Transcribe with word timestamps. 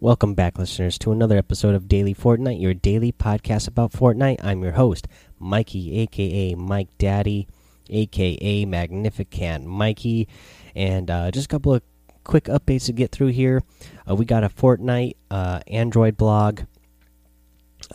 Welcome 0.00 0.34
back, 0.34 0.60
listeners, 0.60 0.96
to 0.98 1.10
another 1.10 1.36
episode 1.36 1.74
of 1.74 1.88
Daily 1.88 2.14
Fortnite, 2.14 2.60
your 2.62 2.72
daily 2.72 3.10
podcast 3.10 3.66
about 3.66 3.90
Fortnite. 3.90 4.44
I'm 4.44 4.62
your 4.62 4.70
host, 4.70 5.08
Mikey, 5.40 5.98
aka 5.98 6.54
Mike 6.54 6.96
Daddy, 6.98 7.48
aka 7.90 8.64
Magnificent 8.64 9.66
Mikey, 9.66 10.28
and 10.76 11.10
uh, 11.10 11.32
just 11.32 11.46
a 11.46 11.48
couple 11.48 11.74
of 11.74 11.82
quick 12.22 12.44
updates 12.44 12.86
to 12.86 12.92
get 12.92 13.10
through 13.10 13.32
here. 13.32 13.64
Uh, 14.08 14.14
we 14.14 14.24
got 14.24 14.44
a 14.44 14.48
Fortnite 14.48 15.14
uh, 15.32 15.62
Android 15.66 16.16
blog. 16.16 16.60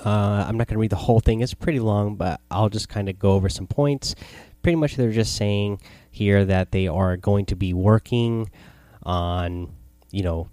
Uh, 0.06 0.44
I'm 0.46 0.58
not 0.58 0.68
going 0.68 0.76
to 0.76 0.80
read 0.80 0.92
the 0.92 0.98
whole 0.98 1.22
thing, 1.22 1.40
it's 1.40 1.54
pretty 1.54 1.80
long, 1.80 2.18
but 2.18 2.42
I'll 2.52 2.68
just 2.68 2.90
kind 2.90 3.08
of 3.08 3.18
go 3.18 3.32
over 3.32 3.48
some 3.48 3.66
points. 3.66 4.14
Pretty 4.62 4.76
much, 4.76 4.98
they're 4.98 5.12
just 5.12 5.38
saying 5.38 5.80
here 6.12 6.44
that 6.44 6.74
they 6.74 6.86
are 6.86 7.16
going 7.16 7.46
to 7.46 7.56
be 7.56 7.74
working 7.74 8.52
on, 9.04 9.72
you 10.12 10.24
know, 10.24 10.50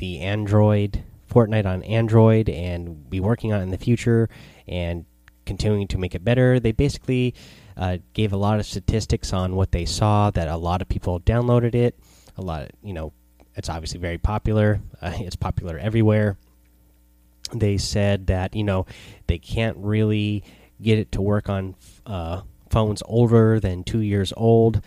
the 0.00 0.20
Android 0.20 1.04
Fortnite 1.30 1.66
on 1.66 1.82
Android 1.84 2.48
and 2.48 3.08
be 3.08 3.20
working 3.20 3.52
on 3.52 3.60
it 3.60 3.64
in 3.64 3.70
the 3.70 3.78
future 3.78 4.28
and 4.66 5.04
continuing 5.44 5.86
to 5.88 5.98
make 5.98 6.14
it 6.14 6.24
better. 6.24 6.58
They 6.58 6.72
basically 6.72 7.34
uh, 7.76 7.98
gave 8.14 8.32
a 8.32 8.36
lot 8.36 8.58
of 8.58 8.66
statistics 8.66 9.32
on 9.32 9.56
what 9.56 9.72
they 9.72 9.84
saw 9.84 10.30
that 10.30 10.48
a 10.48 10.56
lot 10.56 10.80
of 10.80 10.88
people 10.88 11.20
downloaded 11.20 11.74
it. 11.74 11.98
A 12.38 12.42
lot, 12.42 12.62
of, 12.62 12.70
you 12.82 12.94
know, 12.94 13.12
it's 13.54 13.68
obviously 13.68 14.00
very 14.00 14.18
popular. 14.18 14.80
Uh, 15.02 15.14
it's 15.20 15.36
popular 15.36 15.78
everywhere. 15.78 16.36
They 17.54 17.78
said 17.78 18.26
that 18.26 18.54
you 18.54 18.64
know 18.64 18.84
they 19.28 19.38
can't 19.38 19.78
really 19.78 20.44
get 20.82 20.98
it 20.98 21.10
to 21.12 21.22
work 21.22 21.48
on 21.48 21.74
uh, 22.04 22.42
phones 22.68 23.02
older 23.06 23.58
than 23.58 23.82
two 23.82 24.00
years 24.00 24.34
old. 24.36 24.82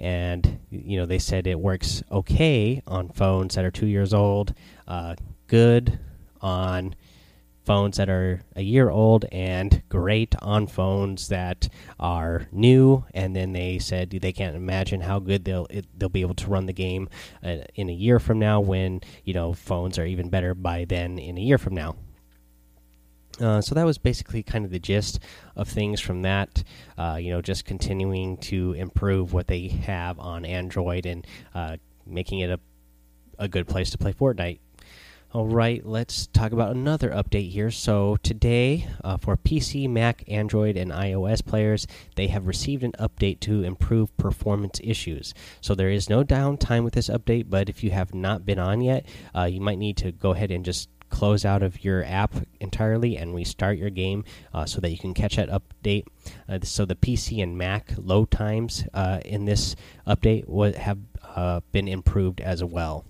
And 0.00 0.58
you 0.70 0.96
know 0.98 1.06
they 1.06 1.18
said 1.18 1.46
it 1.46 1.60
works 1.60 2.02
okay 2.10 2.82
on 2.86 3.10
phones 3.10 3.54
that 3.54 3.64
are 3.64 3.70
two 3.70 3.86
years 3.86 4.14
old, 4.14 4.54
uh, 4.88 5.14
good 5.46 5.98
on 6.40 6.94
phones 7.66 7.98
that 7.98 8.08
are 8.08 8.40
a 8.56 8.62
year 8.62 8.90
old, 8.90 9.26
and 9.30 9.82
great 9.88 10.34
on 10.40 10.66
phones 10.66 11.28
that 11.28 11.68
are 11.98 12.48
new. 12.50 13.04
And 13.12 13.36
then 13.36 13.52
they 13.52 13.78
said 13.78 14.10
they 14.10 14.32
can't 14.32 14.56
imagine 14.56 15.02
how 15.02 15.18
good 15.18 15.44
they'll 15.44 15.66
it, 15.70 15.86
they'll 15.96 16.08
be 16.08 16.22
able 16.22 16.34
to 16.36 16.48
run 16.48 16.66
the 16.66 16.72
game 16.72 17.08
uh, 17.44 17.58
in 17.74 17.90
a 17.90 17.92
year 17.92 18.18
from 18.18 18.38
now 18.38 18.60
when 18.60 19.02
you 19.24 19.34
know 19.34 19.52
phones 19.52 19.98
are 19.98 20.06
even 20.06 20.30
better 20.30 20.54
by 20.54 20.84
then 20.84 21.18
in 21.18 21.36
a 21.36 21.42
year 21.42 21.58
from 21.58 21.74
now. 21.74 21.94
Uh, 23.40 23.60
so 23.60 23.74
that 23.74 23.84
was 23.84 23.98
basically 23.98 24.42
kind 24.42 24.64
of 24.64 24.70
the 24.70 24.78
gist 24.78 25.18
of 25.56 25.68
things 25.68 26.00
from 26.00 26.22
that. 26.22 26.62
Uh, 26.98 27.18
you 27.20 27.30
know, 27.30 27.40
just 27.40 27.64
continuing 27.64 28.36
to 28.36 28.72
improve 28.74 29.32
what 29.32 29.46
they 29.46 29.68
have 29.68 30.18
on 30.18 30.44
Android 30.44 31.06
and 31.06 31.26
uh, 31.54 31.76
making 32.06 32.40
it 32.40 32.50
a 32.50 32.60
a 33.40 33.48
good 33.48 33.66
place 33.66 33.90
to 33.90 33.98
play 33.98 34.12
Fortnite. 34.12 34.60
All 35.32 35.46
right, 35.46 35.84
let's 35.86 36.26
talk 36.26 36.50
about 36.50 36.74
another 36.74 37.10
update 37.10 37.50
here. 37.50 37.70
So 37.70 38.16
today, 38.16 38.88
uh, 39.04 39.16
for 39.16 39.36
PC, 39.36 39.88
Mac, 39.88 40.24
Android, 40.26 40.76
and 40.76 40.90
iOS 40.90 41.44
players, 41.44 41.86
they 42.16 42.26
have 42.26 42.48
received 42.48 42.82
an 42.82 42.92
update 42.98 43.38
to 43.40 43.62
improve 43.62 44.14
performance 44.16 44.80
issues. 44.82 45.32
So 45.60 45.76
there 45.76 45.88
is 45.88 46.10
no 46.10 46.24
downtime 46.24 46.82
with 46.82 46.94
this 46.94 47.08
update, 47.08 47.48
but 47.48 47.68
if 47.68 47.84
you 47.84 47.92
have 47.92 48.12
not 48.12 48.44
been 48.44 48.58
on 48.58 48.80
yet, 48.80 49.06
uh, 49.34 49.44
you 49.44 49.60
might 49.60 49.78
need 49.78 49.96
to 49.98 50.10
go 50.10 50.32
ahead 50.32 50.50
and 50.50 50.64
just 50.64 50.88
close 51.10 51.44
out 51.44 51.62
of 51.62 51.84
your 51.84 52.04
app 52.04 52.34
entirely 52.60 53.16
and 53.16 53.34
restart 53.34 53.76
your 53.76 53.90
game 53.90 54.24
uh, 54.54 54.64
so 54.64 54.80
that 54.80 54.90
you 54.90 54.98
can 54.98 55.12
catch 55.12 55.36
that 55.36 55.50
update. 55.50 56.04
Uh, 56.48 56.60
so 56.62 56.84
the 56.84 56.94
PC 56.94 57.42
and 57.42 57.58
Mac 57.58 57.92
load 57.98 58.30
times 58.30 58.84
uh, 58.94 59.20
in 59.24 59.44
this 59.44 59.76
update 60.06 60.74
have 60.76 60.98
uh, 61.36 61.60
been 61.72 61.88
improved 61.88 62.40
as 62.40 62.64
well. 62.64 63.04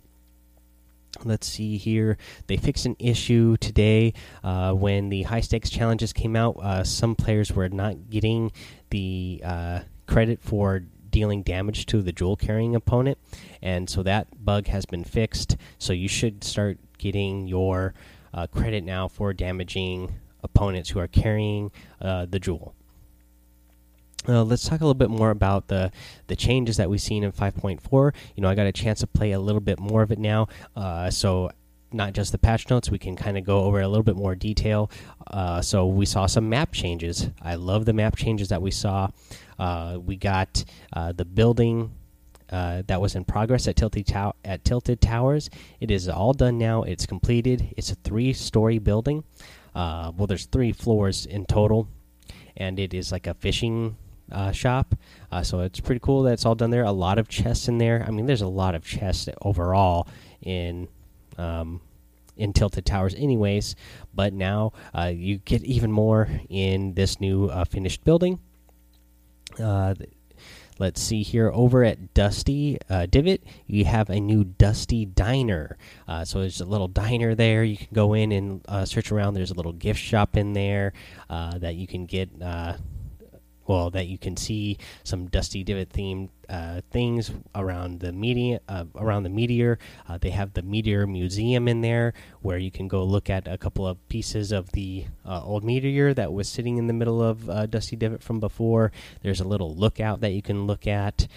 Let's 1.25 1.47
see 1.47 1.77
here. 1.77 2.17
They 2.47 2.57
fixed 2.57 2.87
an 2.87 2.97
issue 2.99 3.57
today 3.59 4.15
uh, 4.43 4.73
when 4.73 5.11
the 5.11 5.25
high 5.25 5.41
stakes 5.41 5.69
challenges 5.69 6.13
came 6.13 6.35
out. 6.35 6.57
Uh, 6.57 6.85
some 6.85 7.15
players 7.15 7.53
were 7.53 7.69
not 7.69 8.09
getting 8.09 8.53
the 8.91 9.43
credit 10.07 10.41
for 10.43 10.81
dealing 11.11 11.43
damage 11.43 11.87
to 11.87 12.03
the 12.03 12.13
jewel 12.13 12.37
carrying 12.37 12.75
opponent, 12.75 13.19
and 13.61 13.91
so 13.91 14.03
that 14.03 14.29
bug 14.45 14.69
has 14.69 14.87
been 14.87 15.05
fixed. 15.05 15.57
So 15.79 15.93
you 15.93 16.09
should 16.09 16.43
start 16.45 16.79
getting 17.01 17.49
your 17.49 17.95
uh, 18.33 18.47
credit 18.47 18.85
now 18.85 19.09
for 19.09 19.33
damaging 19.33 20.15
opponents 20.45 20.91
who 20.91 21.01
are 21.01 21.09
carrying 21.09 21.73
uh, 22.01 22.27
the 22.27 22.39
jewel. 22.39 22.75
Uh, 24.29 24.45
let's 24.45 24.69
talk 24.69 24.81
a 24.81 24.85
little 24.85 24.95
bit 24.95 25.09
more 25.09 25.31
about 25.31 25.69
the 25.69 25.91
the 26.27 26.37
changes 26.37 26.77
that 26.77 26.91
we've 26.91 27.01
seen 27.01 27.25
in 27.25 27.33
5.4. 27.33 28.15
You 28.37 28.43
know, 28.43 28.51
I 28.51 28.55
got 28.55 28.67
a 28.67 28.73
chance 28.73 29.01
to 29.01 29.07
play 29.07 29.33
a 29.33 29.41
little 29.41 29.63
bit 29.63 29.81
more 29.81 30.03
of 30.03 30.13
it 30.13 30.19
now, 30.19 30.49
uh, 30.77 31.11
so 31.11 31.51
not 31.93 32.13
just 32.13 32.31
the 32.31 32.39
patch 32.39 32.69
notes. 32.69 32.91
We 32.91 32.99
can 32.99 33.17
kind 33.17 33.39
of 33.39 33.45
go 33.45 33.61
over 33.61 33.81
a 33.81 33.89
little 33.89 34.05
bit 34.05 34.17
more 34.17 34.35
detail. 34.35 34.91
Uh, 35.27 35.63
so 35.63 35.87
we 35.87 36.07
saw 36.07 36.27
some 36.27 36.49
map 36.49 36.73
changes. 36.73 37.31
I 37.41 37.55
love 37.55 37.87
the 37.87 37.93
map 37.95 38.15
changes 38.17 38.51
that 38.51 38.63
we 38.63 38.71
saw. 38.71 39.09
Uh, 39.59 39.99
we 40.05 40.17
got 40.17 40.65
uh, 40.93 41.13
the 41.13 41.25
building 41.25 41.93
uh, 42.51 42.83
that 42.87 43.01
was 43.01 43.15
in 43.15 43.25
progress 43.25 43.69
at 43.69 43.77
Tilted, 43.77 44.07
Tow 44.07 44.35
at 44.45 44.65
Tilted 44.65 45.01
Towers. 45.01 45.51
It 45.81 45.91
is 45.91 46.09
all 46.09 46.33
done 46.33 46.59
now. 46.59 46.83
It's 46.83 47.07
completed. 47.07 47.73
It's 47.77 47.91
a 47.91 47.95
three-story 47.95 48.79
building. 48.79 49.25
Uh, 49.75 50.13
well, 50.17 50.27
there's 50.27 50.47
three 50.47 50.73
floors 50.73 51.27
in 51.27 51.47
total, 51.47 51.89
and 52.57 52.79
it 52.79 52.93
is 52.93 53.13
like 53.13 53.27
a 53.27 53.35
fishing 53.35 53.97
uh, 54.33 54.53
shop. 54.53 54.95
Uh, 55.31 55.43
so 55.43 55.61
it's 55.61 55.81
pretty 55.81 56.01
cool 56.01 56.25
that 56.25 56.33
it's 56.33 56.45
all 56.45 56.55
done 56.55 56.71
there. 56.71 56.85
A 56.85 56.93
lot 56.93 57.19
of 57.19 57.29
chests 57.29 57.69
in 57.69 57.79
there. 57.79 58.05
I 58.07 58.11
mean, 58.11 58.27
there's 58.27 58.43
a 58.43 58.49
lot 58.49 58.75
of 58.75 58.85
chests 58.85 59.29
overall 59.43 60.09
in. 60.43 60.89
Um, 61.39 61.81
in 62.37 62.55
Tilted 62.55 62.87
Towers, 62.87 63.15
anyways, 63.15 63.77
but 64.15 64.33
now 64.33 64.73
uh, 64.95 65.13
you 65.15 65.39
get 65.39 65.63
even 65.63 65.93
more 65.93 66.27
in 66.49 66.95
this 66.95 67.21
new 67.21 67.47
uh, 67.47 67.65
finished 67.67 68.03
building. 68.03 68.39
Let's 70.81 71.03
see 71.03 71.23
here 71.23 71.51
over 71.53 71.85
at 71.85 72.15
Dusty 72.15 72.79
uh, 72.89 73.05
Divot, 73.05 73.43
you 73.67 73.85
have 73.85 74.09
a 74.09 74.19
new 74.19 74.45
Dusty 74.45 75.05
Diner. 75.05 75.77
Uh, 76.09 76.25
so 76.25 76.41
there's 76.41 76.63
a 76.63 76.65
little 76.65 76.89
diner 76.89 77.35
there. 77.35 77.63
You 77.63 77.77
can 77.77 77.89
go 77.93 78.15
in 78.15 78.33
and 78.33 78.65
uh, 78.67 78.87
search 78.87 79.13
around. 79.13 79.35
There's 79.35 79.51
a 79.51 79.55
little 79.55 79.75
gift 79.75 80.01
shop 80.01 80.39
in 80.39 80.55
there 80.55 80.95
uh, 81.29 81.59
that 81.59 81.75
you 81.75 81.87
can 81.87 82.07
get 82.07 82.31
uh, 82.41 82.79
well 83.71 83.89
that 83.89 84.09
you 84.09 84.19
can 84.19 84.37
see 84.37 84.77
some 85.05 85.29
dusty 85.29 85.63
divot 85.63 85.91
themed 85.91 86.29
uh, 86.49 86.81
things 86.91 87.31
around 87.55 88.01
the 88.01 88.11
media 88.11 88.59
uh, 88.69 88.85
around 88.97 89.23
the 89.23 89.29
meteor. 89.29 89.79
Uh, 90.09 90.19
they 90.19 90.31
have 90.31 90.55
the 90.55 90.63
meteor 90.63 91.07
museum 91.07 91.69
in 91.69 91.81
there 91.81 92.13
where 92.43 92.59
you 92.59 92.73
can 92.73 92.89
go 92.89 93.05
look 93.05 93.31
at 93.31 93.47
a 93.47 93.57
couple 93.57 93.87
of 93.87 93.97
pieces 94.09 94.51
of 94.51 94.73
the 94.73 95.05
uh, 95.25 95.41
old 95.45 95.63
meteor 95.63 96.13
that 96.13 96.33
was 96.33 96.49
sitting 96.49 96.79
in 96.79 96.89
the 96.89 96.93
middle 96.93 97.23
of 97.23 97.49
uh, 97.49 97.67
dusty 97.67 97.95
divot 97.95 98.25
from 98.25 98.41
before. 98.41 98.91
There's 99.23 99.41
a 99.41 99.47
little 99.47 99.73
lookout 99.73 100.21
that 100.23 100.33
you 100.33 100.43
can 100.43 100.67
look 100.67 100.89
at 100.89 101.29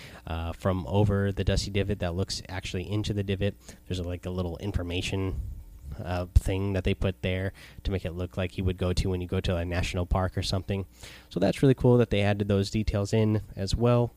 from 0.58 0.88
over 0.88 1.32
the 1.32 1.44
dusty 1.44 1.70
divot 1.70 2.00
that 2.00 2.16
looks 2.16 2.42
actually 2.50 2.92
into 2.92 3.14
the 3.14 3.22
divot. 3.22 3.54
There's 3.88 4.00
like 4.00 4.26
a 4.26 4.32
little 4.32 4.58
information 4.58 5.36
uh, 6.04 6.26
thing 6.36 6.74
that 6.74 6.84
they 6.84 6.94
put 6.94 7.22
there 7.22 7.54
to 7.84 7.92
make 7.92 8.06
it 8.06 8.14
look 8.14 8.38
like 8.38 8.58
you 8.58 8.64
would 8.64 8.78
go 8.78 8.94
to 8.94 9.10
when 9.10 9.22
you 9.22 9.28
go 9.28 9.40
to 9.40 9.58
a 9.58 9.66
national 9.66 10.06
park 10.06 10.38
or 10.38 10.44
something. 10.44 10.86
So 11.30 11.40
that's 11.40 11.62
really 11.62 11.74
cool 11.74 11.98
that 11.98 12.10
they 12.10 12.22
added 12.22 12.48
those 12.48 12.70
details 12.70 13.14
in 13.14 13.42
as 13.56 13.76
well. 13.76 14.14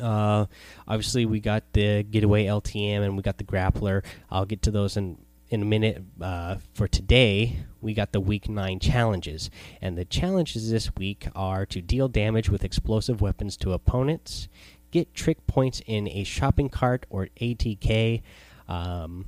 Uh, 0.00 0.46
obviously, 0.88 1.24
we 1.24 1.40
got 1.40 1.72
the 1.72 2.02
getaway 2.02 2.46
LTM 2.46 3.04
and 3.04 3.16
we 3.16 3.22
got 3.22 3.38
the 3.38 3.44
grappler. 3.44 4.04
I'll 4.30 4.46
get 4.46 4.62
to 4.62 4.70
those 4.70 4.96
in 4.96 5.18
in 5.50 5.62
a 5.62 5.64
minute. 5.64 6.02
Uh, 6.20 6.56
for 6.74 6.88
today, 6.88 7.64
we 7.80 7.94
got 7.94 8.12
the 8.12 8.20
week 8.20 8.48
nine 8.48 8.80
challenges, 8.80 9.50
and 9.80 9.96
the 9.96 10.04
challenges 10.04 10.70
this 10.70 10.94
week 10.96 11.28
are 11.34 11.66
to 11.66 11.80
deal 11.80 12.08
damage 12.08 12.48
with 12.48 12.64
explosive 12.64 13.20
weapons 13.20 13.56
to 13.58 13.72
opponents, 13.72 14.48
get 14.90 15.14
trick 15.14 15.46
points 15.46 15.80
in 15.86 16.08
a 16.08 16.24
shopping 16.24 16.68
cart 16.68 17.06
or 17.10 17.28
ATK. 17.40 18.22
Um, 18.68 19.26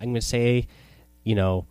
I'm 0.00 0.06
going 0.06 0.14
to 0.14 0.20
say, 0.20 0.66
you 1.24 1.34
know, 1.34 1.66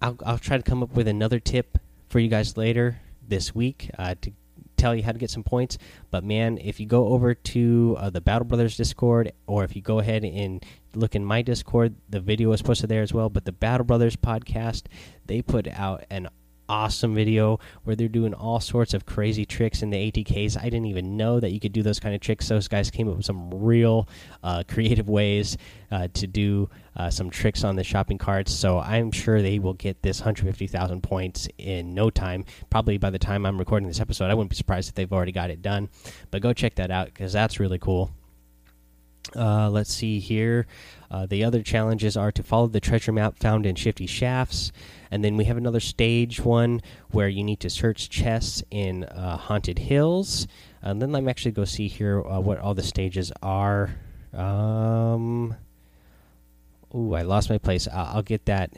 I'll, 0.00 0.18
I'll 0.24 0.38
try 0.38 0.56
to 0.56 0.62
come 0.62 0.82
up 0.82 0.94
with 0.94 1.08
another 1.08 1.40
tip 1.40 1.78
for 2.08 2.18
you 2.18 2.28
guys 2.28 2.56
later 2.56 3.00
this 3.26 3.54
week 3.54 3.90
uh, 3.98 4.14
to 4.20 4.32
tell 4.76 4.94
you 4.94 5.02
how 5.02 5.12
to 5.12 5.18
get 5.18 5.30
some 5.30 5.42
points. 5.42 5.78
But 6.10 6.24
man, 6.24 6.58
if 6.58 6.78
you 6.78 6.86
go 6.86 7.08
over 7.08 7.34
to 7.34 7.96
uh, 7.98 8.10
the 8.10 8.20
Battle 8.20 8.46
Brothers 8.46 8.76
Discord, 8.76 9.32
or 9.46 9.64
if 9.64 9.74
you 9.74 9.82
go 9.82 9.98
ahead 9.98 10.24
and 10.24 10.64
look 10.94 11.14
in 11.14 11.24
my 11.24 11.42
Discord, 11.42 11.94
the 12.08 12.20
video 12.20 12.52
is 12.52 12.62
posted 12.62 12.90
there 12.90 13.02
as 13.02 13.12
well. 13.12 13.28
But 13.28 13.44
the 13.44 13.52
Battle 13.52 13.84
Brothers 13.84 14.16
podcast, 14.16 14.84
they 15.26 15.42
put 15.42 15.66
out 15.68 16.04
an 16.10 16.28
awesome 16.68 17.14
video 17.14 17.58
where 17.84 17.96
they're 17.96 18.08
doing 18.08 18.34
all 18.34 18.60
sorts 18.60 18.94
of 18.94 19.06
crazy 19.06 19.44
tricks 19.44 19.82
in 19.82 19.90
the 19.90 20.10
ATKs. 20.10 20.58
I 20.58 20.64
didn't 20.64 20.86
even 20.86 21.16
know 21.16 21.40
that 21.40 21.50
you 21.50 21.60
could 21.60 21.72
do 21.72 21.82
those 21.82 22.00
kind 22.00 22.14
of 22.14 22.20
tricks. 22.20 22.48
Those 22.48 22.68
guys 22.68 22.90
came 22.90 23.08
up 23.08 23.16
with 23.16 23.26
some 23.26 23.50
real 23.50 24.08
uh, 24.42 24.64
creative 24.68 25.08
ways 25.08 25.56
uh, 25.90 26.08
to 26.14 26.26
do 26.26 26.68
uh, 26.96 27.10
some 27.10 27.30
tricks 27.30 27.64
on 27.64 27.76
the 27.76 27.84
shopping 27.84 28.18
carts. 28.18 28.52
So 28.52 28.78
I'm 28.78 29.10
sure 29.10 29.42
they 29.42 29.58
will 29.58 29.74
get 29.74 30.02
this 30.02 30.20
150,000 30.20 31.02
points 31.02 31.48
in 31.58 31.94
no 31.94 32.10
time. 32.10 32.44
Probably 32.70 32.98
by 32.98 33.10
the 33.10 33.18
time 33.18 33.46
I'm 33.46 33.58
recording 33.58 33.88
this 33.88 34.00
episode, 34.00 34.30
I 34.30 34.34
wouldn't 34.34 34.50
be 34.50 34.56
surprised 34.56 34.88
if 34.88 34.94
they've 34.94 35.12
already 35.12 35.32
got 35.32 35.50
it 35.50 35.62
done. 35.62 35.88
But 36.30 36.42
go 36.42 36.52
check 36.52 36.76
that 36.76 36.90
out 36.90 37.06
because 37.06 37.32
that's 37.32 37.60
really 37.60 37.78
cool. 37.78 38.10
Uh, 39.36 39.68
let's 39.70 39.92
see 39.92 40.18
here. 40.18 40.66
Uh, 41.10 41.26
the 41.26 41.44
other 41.44 41.62
challenges 41.62 42.16
are 42.16 42.32
to 42.32 42.42
follow 42.42 42.66
the 42.66 42.80
treasure 42.80 43.12
map 43.12 43.38
found 43.38 43.66
in 43.66 43.74
Shifty 43.74 44.06
Shafts, 44.06 44.72
and 45.10 45.24
then 45.24 45.36
we 45.36 45.44
have 45.44 45.56
another 45.56 45.80
stage 45.80 46.40
one 46.40 46.80
where 47.10 47.28
you 47.28 47.44
need 47.44 47.60
to 47.60 47.70
search 47.70 48.10
chests 48.10 48.62
in 48.70 49.04
uh, 49.04 49.36
Haunted 49.36 49.78
Hills. 49.78 50.46
And 50.82 51.00
then 51.00 51.12
let 51.12 51.22
me 51.22 51.30
actually 51.30 51.52
go 51.52 51.64
see 51.64 51.88
here 51.88 52.22
uh, 52.24 52.40
what 52.40 52.58
all 52.58 52.74
the 52.74 52.82
stages 52.82 53.32
are. 53.42 53.94
Um, 54.32 55.54
ooh, 56.94 57.14
I 57.14 57.22
lost 57.22 57.48
my 57.48 57.58
place. 57.58 57.88
I'll, 57.88 58.16
I'll 58.16 58.22
get 58.22 58.46
that 58.46 58.70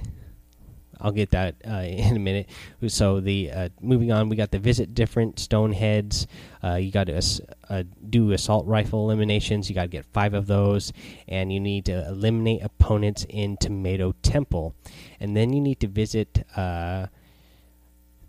I'll 1.00 1.12
get 1.12 1.30
that 1.30 1.56
uh, 1.66 1.70
in 1.84 2.16
a 2.16 2.18
minute. 2.18 2.48
So 2.88 3.20
the 3.20 3.50
uh, 3.50 3.68
moving 3.80 4.12
on, 4.12 4.28
we 4.28 4.36
got 4.36 4.50
the 4.50 4.58
visit 4.58 4.94
different 4.94 5.38
stone 5.38 5.72
heads. 5.72 6.26
Uh, 6.62 6.74
you 6.74 6.90
got 6.90 7.06
to 7.08 7.22
uh, 7.68 7.84
do 8.08 8.32
assault 8.32 8.66
rifle 8.66 9.04
eliminations. 9.04 9.68
You 9.68 9.74
got 9.74 9.82
to 9.82 9.88
get 9.88 10.04
five 10.06 10.34
of 10.34 10.46
those, 10.46 10.92
and 11.28 11.52
you 11.52 11.60
need 11.60 11.84
to 11.86 12.06
eliminate 12.08 12.62
opponents 12.62 13.26
in 13.28 13.56
Tomato 13.56 14.14
Temple, 14.22 14.74
and 15.20 15.36
then 15.36 15.52
you 15.52 15.60
need 15.60 15.80
to 15.80 15.88
visit. 15.88 16.46
Uh, 16.56 17.06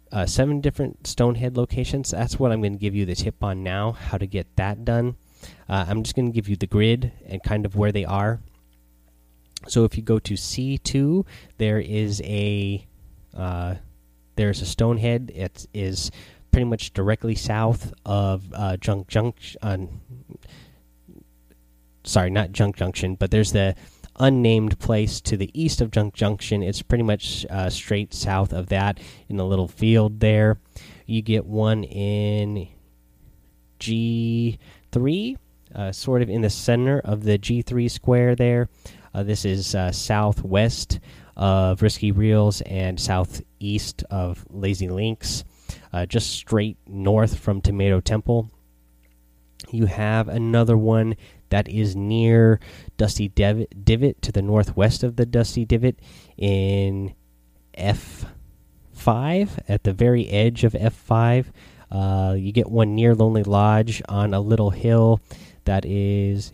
uh, 0.10 0.26
seven 0.26 0.62
different 0.62 1.04
stonehead 1.04 1.58
locations. 1.58 2.12
That's 2.12 2.40
what 2.40 2.54
I'm 2.54 2.62
going 2.62 2.72
to 2.72 2.80
give 2.80 2.96
you 2.96 3.06
the 3.06 3.14
tip 3.14 3.44
on 3.44 3.62
now, 3.62 3.92
how 3.92 4.18
to 4.18 4.26
get 4.26 4.56
that 4.56 4.86
done. 4.86 5.18
I'm 5.68 6.02
just 6.02 6.16
going 6.16 6.28
to 6.28 6.32
give 6.32 6.48
you 6.48 6.56
the 6.56 6.66
grid 6.66 7.12
and 7.28 7.44
kind 7.44 7.66
of 7.66 7.76
where 7.76 7.92
they 7.92 8.06
are 8.06 8.40
so 9.66 9.84
if 9.84 9.98
you 9.98 10.04
go 10.04 10.20
to 10.20 10.36
C2, 10.36 11.26
there 11.58 11.80
is 11.80 12.22
a 12.24 12.86
uh, 13.36 13.76
there's 14.36 14.62
a 14.62 14.66
stonehead. 14.66 15.32
It 15.36 15.68
is 15.74 16.12
pretty 16.52 16.66
much 16.66 16.94
directly 16.94 17.36
south 17.36 17.94
of 18.06 18.46
uh, 18.54 18.78
Junk 18.78 19.08
Junction. 19.08 19.58
Uh, 19.62 19.78
sorry, 22.04 22.30
not 22.30 22.52
Junk 22.52 22.78
Junction, 22.78 23.16
but 23.16 23.32
there's 23.32 23.52
the 23.52 23.76
unnamed 24.20 24.80
place 24.80 25.22
to 25.22 25.38
the 25.38 25.52
east 25.54 25.82
of 25.82 25.92
Junk 25.92 26.14
Junction. 26.14 26.64
It's 26.64 26.82
pretty 26.82 27.04
much 27.04 27.46
uh, 27.50 27.70
straight 27.70 28.14
south 28.14 28.54
of 28.54 28.68
that 28.68 29.00
in 29.30 29.40
a 29.40 29.46
little 29.46 29.68
field 29.68 30.20
there. 30.20 30.60
You 31.06 31.22
get 31.22 31.46
one 31.46 31.84
in 31.84 32.68
G3, 33.80 35.38
uh, 35.76 35.92
sort 35.92 36.22
of 36.22 36.30
in 36.30 36.42
the 36.42 36.50
center 36.50 37.00
of 37.00 37.24
the 37.24 37.38
G3 37.38 37.90
square 37.90 38.36
there. 38.36 38.70
Uh, 39.18 39.24
this 39.24 39.46
is 39.46 39.74
uh, 39.74 39.92
southwest 39.92 41.00
of 41.36 41.82
Risky 41.82 42.12
Reels 42.12 42.62
and 42.62 43.00
southeast 43.00 44.04
of 44.12 44.46
Lazy 44.48 44.90
Links, 44.90 45.44
uh, 45.92 46.06
just 46.06 46.30
straight 46.30 46.78
north 46.86 47.40
from 47.40 47.60
Tomato 47.60 48.00
Temple. 48.00 48.52
You 49.72 49.88
have 49.88 50.28
another 50.28 50.78
one 50.78 51.16
that 51.50 51.68
is 51.68 51.96
near 51.96 52.60
Dusty 52.98 53.28
Divot, 53.28 53.84
Divot 53.84 54.22
to 54.22 54.32
the 54.32 54.44
northwest 54.44 55.02
of 55.02 55.16
the 55.16 55.26
Dusty 55.26 55.66
Divot 55.66 55.98
in 56.38 57.16
F5 57.76 58.28
at 59.68 59.84
the 59.84 59.94
very 59.94 60.30
edge 60.30 60.64
of 60.64 60.74
F5. 60.74 61.48
Uh, 61.90 62.36
you 62.38 62.52
get 62.52 62.70
one 62.70 62.94
near 62.94 63.16
Lonely 63.16 63.42
Lodge 63.42 64.04
on 64.08 64.36
a 64.36 64.40
little 64.40 64.70
hill 64.70 65.20
that 65.66 65.86
is 65.88 66.54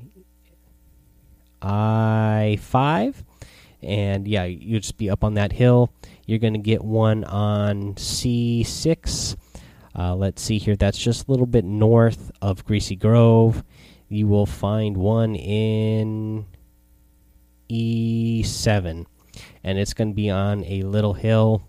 five, 2.57 3.23
and 3.81 4.27
yeah, 4.27 4.45
you 4.45 4.79
just 4.79 4.97
be 4.97 5.09
up 5.09 5.23
on 5.23 5.33
that 5.35 5.51
hill. 5.51 5.91
You're 6.25 6.39
going 6.39 6.53
to 6.53 6.59
get 6.59 6.83
one 6.83 7.23
on 7.23 7.97
C 7.97 8.63
six. 8.63 9.35
Uh, 9.95 10.15
let's 10.15 10.41
see 10.41 10.57
here. 10.57 10.75
That's 10.75 10.97
just 10.97 11.27
a 11.27 11.31
little 11.31 11.45
bit 11.45 11.65
north 11.65 12.31
of 12.41 12.65
Greasy 12.65 12.95
Grove. 12.95 13.63
You 14.09 14.27
will 14.27 14.45
find 14.45 14.97
one 14.97 15.35
in 15.35 16.45
E7, 17.69 19.05
and 19.63 19.77
it's 19.79 19.93
going 19.93 20.09
to 20.09 20.15
be 20.15 20.29
on 20.29 20.63
a 20.65 20.83
little 20.83 21.13
hill. 21.13 21.63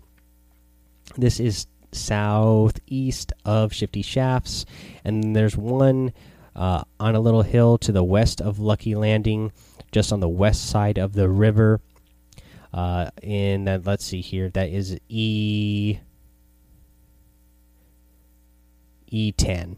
This 1.17 1.39
is 1.39 1.67
southeast 1.91 3.33
of 3.45 3.73
Shifty 3.73 4.01
Shafts, 4.01 4.65
and 5.03 5.35
there's 5.35 5.57
one 5.57 6.13
uh, 6.55 6.83
on 6.99 7.15
a 7.15 7.19
little 7.19 7.41
hill 7.41 7.77
to 7.79 7.91
the 7.91 8.03
west 8.03 8.41
of 8.41 8.59
Lucky 8.59 8.95
Landing 8.95 9.51
just 9.95 10.11
on 10.11 10.19
the 10.19 10.27
west 10.27 10.69
side 10.69 10.97
of 10.97 11.13
the 11.13 11.29
river. 11.29 11.79
Uh, 12.73 13.09
and 13.23 13.65
then 13.65 13.81
let's 13.85 14.03
see 14.03 14.19
here, 14.19 14.49
that 14.49 14.67
is 14.67 14.99
E 15.07 15.99
E10. 19.09 19.77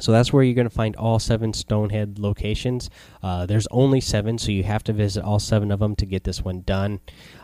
So 0.00 0.10
that's 0.10 0.32
where 0.32 0.42
you're 0.42 0.54
going 0.54 0.70
to 0.70 0.74
find 0.74 0.96
all 0.96 1.18
seven 1.18 1.52
Stonehead 1.52 2.18
locations. 2.18 2.88
Uh, 3.22 3.44
there's 3.44 3.66
only 3.70 4.00
seven, 4.00 4.38
so 4.38 4.52
you 4.52 4.62
have 4.62 4.82
to 4.84 4.94
visit 4.94 5.22
all 5.22 5.38
seven 5.38 5.70
of 5.70 5.80
them 5.80 5.94
to 5.96 6.06
get 6.06 6.24
this 6.24 6.42
one 6.42 6.62
done 6.62 7.00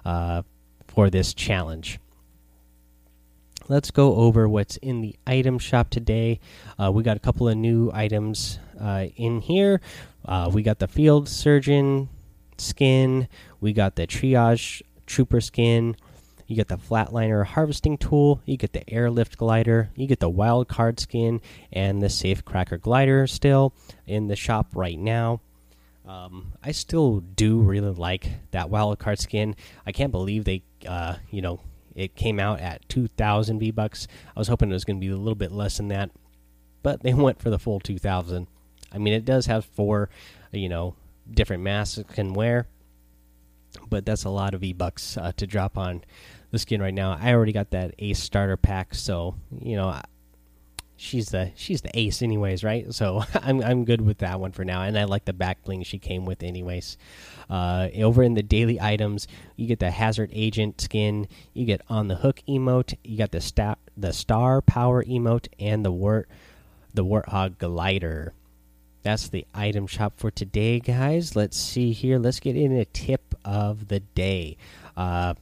uh, 0.07 0.41
for 0.89 1.11
this 1.11 1.35
challenge. 1.35 1.99
Let's 3.67 3.91
go 3.91 4.17
over 4.17 4.47
what's 4.47 4.77
in 4.77 5.01
the 5.01 5.17
item 5.27 5.59
shop 5.59 5.89
today. 5.89 6.39
Uh, 6.79 6.93
we 6.93 7.03
got 7.03 7.17
a 7.17 7.21
couple 7.21 7.49
of 7.49 7.57
new 7.57 7.91
items 7.95 8.59
uh, 8.79 9.07
in 9.17 9.41
here. 9.41 9.81
Uh, 10.23 10.51
we 10.53 10.63
got 10.63 10.81
the 10.81 10.87
field 10.87 11.31
surgeon 11.31 12.11
skin. 12.59 13.27
We 13.63 13.73
got 13.73 13.97
the 13.97 14.07
triage 14.07 14.83
trooper 15.07 15.41
skin. 15.41 15.97
You 16.47 16.57
get 16.57 16.69
the 16.69 16.77
flatliner 16.77 17.47
harvesting 17.47 17.97
tool. 17.97 18.43
You 18.45 18.59
get 18.59 18.75
the 18.75 18.89
airlift 18.91 19.39
glider. 19.39 19.89
You 19.97 20.07
get 20.07 20.21
the 20.21 20.29
wild 20.29 20.69
card 20.69 21.01
skin 21.01 21.41
and 21.73 22.03
the 22.03 22.11
safe 22.11 22.45
cracker 22.45 22.77
glider 22.77 23.27
still 23.27 23.73
in 24.07 24.29
the 24.29 24.37
shop 24.37 24.67
right 24.75 24.99
now. 24.99 25.41
Um, 26.07 26.53
I 26.63 26.73
still 26.73 27.21
do 27.21 27.61
really 27.61 27.93
like 27.93 28.29
that 28.51 28.69
wild 28.69 28.99
card 28.99 29.19
skin. 29.19 29.57
I 29.87 29.93
can't 29.93 30.13
believe 30.13 30.45
they, 30.45 30.63
uh, 30.87 31.17
you 31.31 31.41
know, 31.41 31.61
it 31.95 32.17
came 32.17 32.41
out 32.41 32.61
at 32.61 32.89
2,000 32.89 33.59
V 33.59 33.71
bucks. 33.71 34.07
I 34.35 34.39
was 34.39 34.49
hoping 34.49 34.71
it 34.71 34.75
was 34.75 34.85
going 34.85 35.01
to 35.01 35.07
be 35.07 35.13
a 35.13 35.17
little 35.17 35.35
bit 35.35 35.53
less 35.53 35.77
than 35.77 35.89
that, 35.89 36.11
but 36.83 37.03
they 37.03 37.15
went 37.15 37.41
for 37.41 37.51
the 37.51 37.59
full 37.59 37.81
2,000. 37.81 38.47
I 38.93 38.99
mean, 38.99 39.13
it 39.13 39.25
does 39.25 39.47
have 39.47 39.65
four, 39.65 40.09
you 40.53 40.69
know, 40.69 40.95
different 41.31 41.63
masks 41.63 41.99
it 41.99 42.09
can 42.09 42.33
wear, 42.33 42.69
but 43.89 44.07
that's 44.07 44.25
a 44.25 44.31
lot 44.31 44.55
of 44.55 44.61
V 44.61 44.73
bucks 44.73 45.17
uh, 45.17 45.33
to 45.37 45.47
drop 45.47 45.77
on 45.77 46.05
the 46.51 46.59
skin 46.59 46.81
right 46.81 46.95
now. 46.95 47.19
I 47.21 47.33
already 47.33 47.53
got 47.53 47.71
that 47.71 47.95
Ace 47.99 48.23
starter 48.23 48.57
pack, 48.57 48.95
so 48.95 49.35
you 49.61 49.77
know, 49.77 50.01
she's 50.97 51.31
the 51.31 51.53
she's 51.55 51.83
the 51.83 51.97
ace 51.99 52.23
anyways, 52.23 52.65
right? 52.65 52.93
So 52.93 53.23
I'm 53.35 53.63
I'm 53.63 53.85
good 53.85 54.01
with 54.01 54.19
that 54.19 54.41
one 54.41 54.53
for 54.53 54.65
now, 54.65 54.83
and 54.83 54.99
I 54.99 55.05
like 55.05 55.25
the 55.25 55.33
back 55.33 55.63
bling 55.65 55.83
she 55.83 55.99
came 55.99 56.25
with 56.25 56.43
anyways. 56.43 56.97
Uh, 57.49 57.89
over 57.97 58.23
in 58.23 58.35
the 58.35 58.43
daily 58.43 58.81
items, 58.81 59.29
you 59.57 59.67
get 59.67 59.79
the 59.79 59.91
hazard 59.91 60.31
agent 60.33 60.81
skin, 60.81 61.29
you 61.53 61.65
get 61.65 61.81
on 61.89 62.09
the 62.09 62.17
hook 62.17 62.41
emote, 62.49 62.95
you 63.05 63.19
got 63.19 63.33
the 63.33 63.41
star 63.41 63.77
the 63.97 64.13
star 64.13 64.61
power 64.61 65.05
emote, 65.05 65.49
and 65.59 65.85
the 65.85 65.93
wart 65.93 66.29
the 66.93 67.05
warthog 67.05 67.59
glider 67.59 68.33
that's 69.05 69.29
the 69.29 69.47
item 69.55 69.87
shop 69.87 70.15
for 70.17 70.31
today, 70.31 70.81
guys. 70.81 71.37
Let's 71.37 71.59
see 71.59 71.93
here. 71.93 72.19
Let's 72.19 72.41
get 72.41 72.57
in 72.57 72.73
a 72.73 72.87
tip 72.87 73.35
of 73.45 73.89
the 73.89 74.01
day. 74.01 74.57
Uh, 74.97 75.35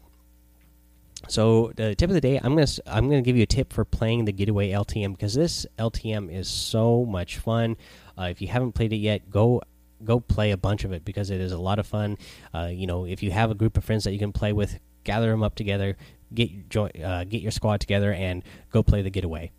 so 1.28 1.73
the 1.76 1.94
tip 1.94 2.11
of 2.11 2.14
the 2.14 2.21
day, 2.21 2.40
I'm 2.42 2.56
gonna 2.56 2.66
I'm 2.88 3.09
gonna 3.09 3.23
give 3.23 3.37
you 3.37 3.44
a 3.44 3.47
tip 3.47 3.73
for 3.73 3.85
playing 3.85 4.25
the 4.25 4.32
Getaway 4.32 4.71
LTM 4.71 5.12
because 5.12 5.35
this 5.35 5.64
LTM 5.78 6.28
is 6.37 6.49
so 6.49 7.04
much 7.04 7.38
fun. 7.38 7.76
Uh, 8.18 8.25
if 8.25 8.42
you 8.42 8.49
haven't 8.49 8.73
played 8.73 8.92
it 8.92 8.97
yet, 8.97 9.30
go 9.30 9.62
go 10.04 10.21
play 10.21 10.50
a 10.50 10.56
bunch 10.56 10.85
of 10.85 10.92
it 10.92 11.04
because 11.04 11.30
it 11.30 11.40
is 11.40 11.52
a 11.52 11.59
lot 11.59 11.78
of 11.78 11.87
fun. 11.87 12.18
Uh, 12.54 12.71
you 12.73 12.87
know, 12.87 13.06
if 13.06 13.23
you 13.23 13.30
have 13.30 13.50
a 13.50 13.54
group 13.54 13.76
of 13.76 13.85
friends 13.85 14.04
that 14.04 14.12
you 14.12 14.18
can 14.18 14.32
play 14.32 14.52
with, 14.52 14.78
gather 15.04 15.30
them 15.30 15.42
up 15.42 15.54
together, 15.54 15.97
get 16.35 16.68
join, 16.68 16.90
uh, 17.02 17.25
get 17.25 17.42
your 17.42 17.50
squad 17.50 17.80
together, 17.80 18.12
and 18.12 18.42
go 18.71 18.82
play 18.82 19.02
the 19.02 19.11
Getaway. 19.11 19.50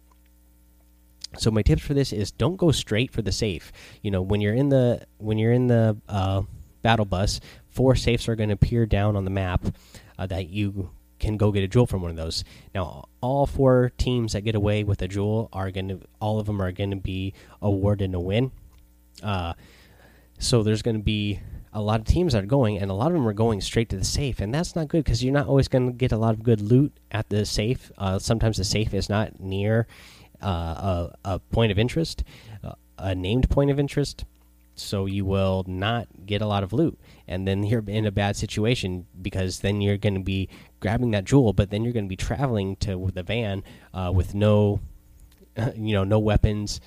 So 1.38 1.50
my 1.50 1.64
tips 1.64 1.82
for 1.82 1.94
this 1.94 2.14
is 2.14 2.32
don't 2.32 2.58
go 2.58 2.72
straight 2.72 3.12
for 3.12 3.22
the 3.22 3.32
safe. 3.32 3.72
You 4.02 4.12
know, 4.12 4.22
when 4.22 4.42
you're 4.42 4.54
in 4.54 4.70
the 4.70 5.06
when 5.18 5.38
you're 5.38 5.54
in 5.54 5.68
the 5.68 5.98
uh, 6.08 6.44
battle 6.82 7.06
bus, 7.06 7.40
four 7.70 7.96
safes 7.96 8.28
are 8.28 8.36
going 8.36 8.50
to 8.50 8.54
appear 8.54 8.86
down 8.86 9.16
on 9.16 9.26
the 9.26 9.32
map 9.32 9.66
uh, 10.18 10.28
that 10.28 10.50
you 10.50 10.92
can 11.20 11.38
go 11.38 11.52
get 11.52 11.64
a 11.64 11.68
jewel 11.68 11.88
from 11.88 12.02
one 12.02 12.12
of 12.12 12.18
those. 12.18 12.44
Now, 12.76 13.08
all 13.22 13.48
four 13.48 13.92
teams 13.98 14.34
that 14.34 14.42
get 14.42 14.56
away 14.56 14.84
with 14.84 15.02
a 15.02 15.08
jewel 15.08 15.50
are 15.54 15.72
going 15.72 15.88
to 15.88 16.02
all 16.20 16.40
of 16.40 16.46
them 16.46 16.62
are 16.62 16.72
going 16.72 16.92
to 16.92 16.98
be 16.98 17.34
awarded 17.62 18.14
a 18.14 18.20
win. 18.20 18.52
Uh, 19.22 19.54
so 20.38 20.64
there's 20.64 20.82
going 20.82 20.98
to 20.98 21.04
be 21.04 21.40
a 21.74 21.82
lot 21.82 22.00
of 22.00 22.06
teams 22.06 22.34
that 22.34 22.44
are 22.44 22.48
going, 22.48 22.78
and 22.78 22.92
a 22.92 22.94
lot 22.94 23.08
of 23.08 23.14
them 23.14 23.28
are 23.28 23.34
going 23.34 23.60
straight 23.60 23.90
to 23.90 23.98
the 23.98 24.06
safe, 24.06 24.40
and 24.40 24.54
that's 24.54 24.76
not 24.76 24.88
good 24.88 25.04
because 25.04 25.24
you're 25.24 25.34
not 25.34 25.48
always 25.48 25.68
going 25.68 25.88
to 25.88 25.94
get 25.94 26.12
a 26.12 26.18
lot 26.18 26.34
of 26.34 26.44
good 26.44 26.62
loot 26.62 26.94
at 27.12 27.30
the 27.30 27.46
safe. 27.46 27.92
Uh, 27.98 28.20
sometimes 28.20 28.58
the 28.58 28.64
safe 28.64 28.94
is 28.94 29.10
not 29.10 29.40
near 29.40 29.88
uh, 30.42 30.48
a, 30.48 31.16
a, 31.26 31.40
point 31.40 31.72
of 31.72 31.80
interest, 31.80 32.24
uh, 32.64 32.74
a 32.98 33.16
named 33.16 33.50
point 33.50 33.72
of 33.72 33.80
interest. 33.80 34.26
So 34.76 35.06
you 35.06 35.24
will 35.24 35.64
not 35.68 36.08
get 36.26 36.42
a 36.42 36.48
lot 36.48 36.64
of 36.64 36.74
loot, 36.74 37.00
and 37.28 37.48
then 37.48 37.64
you're 37.64 37.84
in 37.88 38.06
a 38.06 38.12
bad 38.12 38.36
situation 38.36 39.06
because 39.22 39.60
then 39.60 39.82
you're 39.82 39.98
going 39.98 40.16
to 40.16 40.20
be 40.20 40.50
grabbing 40.80 41.12
that 41.12 41.26
jewel, 41.26 41.54
but 41.54 41.70
then 41.70 41.84
you're 41.84 41.94
going 41.94 42.06
to 42.06 42.10
be 42.10 42.16
traveling 42.16 42.76
to 42.78 43.12
the 43.14 43.22
van 43.24 43.64
uh, 43.94 44.12
with 44.14 44.34
no, 44.34 44.80
you 45.76 45.94
know, 45.94 46.04
no 46.04 46.18
weapons, 46.18 46.82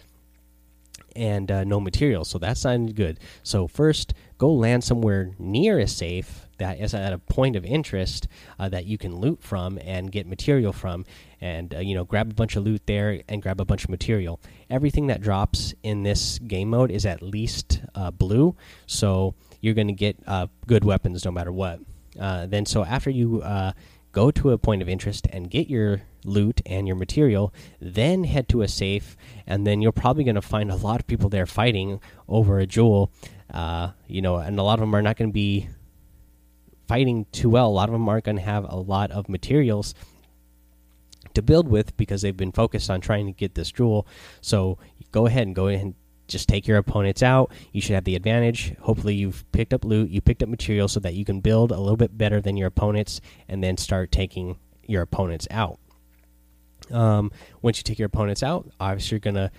and 1.16 1.50
uh, 1.50 1.64
no 1.64 1.80
materials. 1.80 2.28
So 2.28 2.38
that's 2.38 2.64
not 2.64 2.94
good. 2.94 3.18
So 3.42 3.66
first, 3.66 4.14
go 4.38 4.52
land 4.52 4.84
somewhere 4.84 5.32
near 5.38 5.78
a 5.78 5.86
safe 5.86 6.46
that 6.58 6.80
is 6.80 6.94
at 6.94 7.12
a 7.12 7.18
point 7.18 7.56
of 7.56 7.64
interest 7.64 8.28
uh, 8.58 8.68
that 8.68 8.86
you 8.86 8.98
can 8.98 9.16
loot 9.16 9.42
from 9.42 9.78
and 9.82 10.10
get 10.10 10.26
material 10.26 10.72
from, 10.72 11.04
and 11.40 11.74
uh, 11.74 11.78
you 11.78 11.94
know 11.94 12.04
grab 12.04 12.30
a 12.30 12.34
bunch 12.34 12.56
of 12.56 12.64
loot 12.64 12.82
there 12.86 13.22
and 13.28 13.42
grab 13.42 13.60
a 13.60 13.64
bunch 13.64 13.84
of 13.84 13.90
material. 13.90 14.40
Everything 14.70 15.06
that 15.08 15.20
drops 15.20 15.74
in 15.82 16.02
this 16.02 16.38
game 16.38 16.70
mode 16.70 16.90
is 16.90 17.04
at 17.04 17.22
least 17.22 17.82
uh, 17.94 18.10
blue, 18.10 18.56
so 18.86 19.34
you're 19.60 19.74
going 19.74 19.88
to 19.88 19.92
get 19.92 20.16
uh, 20.26 20.46
good 20.66 20.84
weapons 20.84 21.24
no 21.24 21.30
matter 21.30 21.52
what. 21.52 21.80
Uh, 22.18 22.46
then 22.46 22.64
so 22.64 22.84
after 22.84 23.10
you 23.10 23.42
go 24.16 24.30
to 24.30 24.50
a 24.50 24.56
point 24.56 24.80
of 24.80 24.88
interest 24.88 25.26
and 25.30 25.50
get 25.50 25.68
your 25.68 26.00
loot 26.24 26.62
and 26.64 26.86
your 26.86 26.96
material, 26.96 27.52
then 27.78 28.24
head 28.24 28.48
to 28.48 28.62
a 28.62 28.66
safe, 28.66 29.14
and 29.46 29.66
then 29.66 29.82
you're 29.82 29.92
probably 29.92 30.24
going 30.24 30.34
to 30.34 30.40
find 30.40 30.70
a 30.70 30.74
lot 30.74 30.98
of 30.98 31.06
people 31.06 31.28
there 31.28 31.44
fighting 31.44 32.00
over 32.26 32.58
a 32.58 32.66
jewel. 32.66 33.12
Uh, 33.52 33.90
you 34.06 34.22
know, 34.22 34.36
and 34.36 34.58
a 34.58 34.62
lot 34.62 34.72
of 34.72 34.80
them 34.80 34.96
are 34.96 35.02
not 35.02 35.18
going 35.18 35.28
to 35.28 35.34
be 35.34 35.68
fighting 36.88 37.26
too 37.30 37.50
well. 37.50 37.68
A 37.68 37.76
lot 37.76 37.90
of 37.90 37.92
them 37.92 38.08
aren't 38.08 38.24
going 38.24 38.38
to 38.38 38.42
have 38.42 38.64
a 38.64 38.76
lot 38.76 39.10
of 39.10 39.28
materials 39.28 39.94
to 41.34 41.42
build 41.42 41.68
with 41.68 41.94
because 41.98 42.22
they've 42.22 42.38
been 42.38 42.52
focused 42.52 42.88
on 42.88 43.02
trying 43.02 43.26
to 43.26 43.32
get 43.32 43.54
this 43.54 43.70
jewel. 43.70 44.06
So 44.40 44.78
go 45.12 45.26
ahead 45.26 45.46
and 45.46 45.54
go 45.54 45.68
ahead 45.68 45.94
just 46.26 46.48
take 46.48 46.66
your 46.66 46.78
opponents 46.78 47.22
out. 47.22 47.52
You 47.72 47.80
should 47.80 47.94
have 47.94 48.04
the 48.04 48.16
advantage. 48.16 48.74
Hopefully, 48.80 49.14
you've 49.14 49.50
picked 49.52 49.72
up 49.72 49.84
loot, 49.84 50.10
you 50.10 50.20
picked 50.20 50.42
up 50.42 50.48
material 50.48 50.88
so 50.88 51.00
that 51.00 51.14
you 51.14 51.24
can 51.24 51.40
build 51.40 51.70
a 51.70 51.78
little 51.78 51.96
bit 51.96 52.16
better 52.16 52.40
than 52.40 52.56
your 52.56 52.68
opponents 52.68 53.20
and 53.48 53.62
then 53.62 53.76
start 53.76 54.12
taking 54.12 54.58
your 54.84 55.02
opponents 55.02 55.46
out. 55.50 55.78
Um, 56.90 57.32
once 57.62 57.78
you 57.78 57.82
take 57.82 57.98
your 57.98 58.06
opponents 58.06 58.42
out, 58.42 58.70
obviously, 58.78 59.16
you're 59.16 59.20
going 59.20 59.34
to 59.34 59.50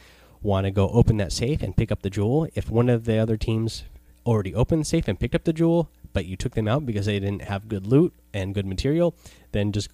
want 0.42 0.66
to 0.66 0.72
go 0.72 0.90
open 0.90 1.18
that 1.18 1.32
safe 1.32 1.62
and 1.62 1.76
pick 1.76 1.92
up 1.92 2.02
the 2.02 2.10
jewel. 2.10 2.48
If 2.56 2.70
one 2.70 2.90
of 2.90 3.06
the 3.06 3.18
other 3.18 3.38
teams 3.38 3.84
already 4.26 4.54
opened 4.54 4.82
the 4.82 4.86
safe 4.86 5.08
and 5.08 5.20
picked 5.20 5.36
up 5.36 5.44
the 5.44 5.54
jewel, 5.54 5.90
but 6.14 6.26
you 6.26 6.36
took 6.36 6.56
them 6.56 6.68
out 6.68 6.86
because 6.86 7.06
they 7.06 7.20
didn't 7.20 7.44
have 7.44 7.68
good 7.68 7.88
loot 7.88 8.14
and 8.34 8.54
good 8.54 8.66
material, 8.66 9.16
then 9.52 9.72
just 9.72 9.90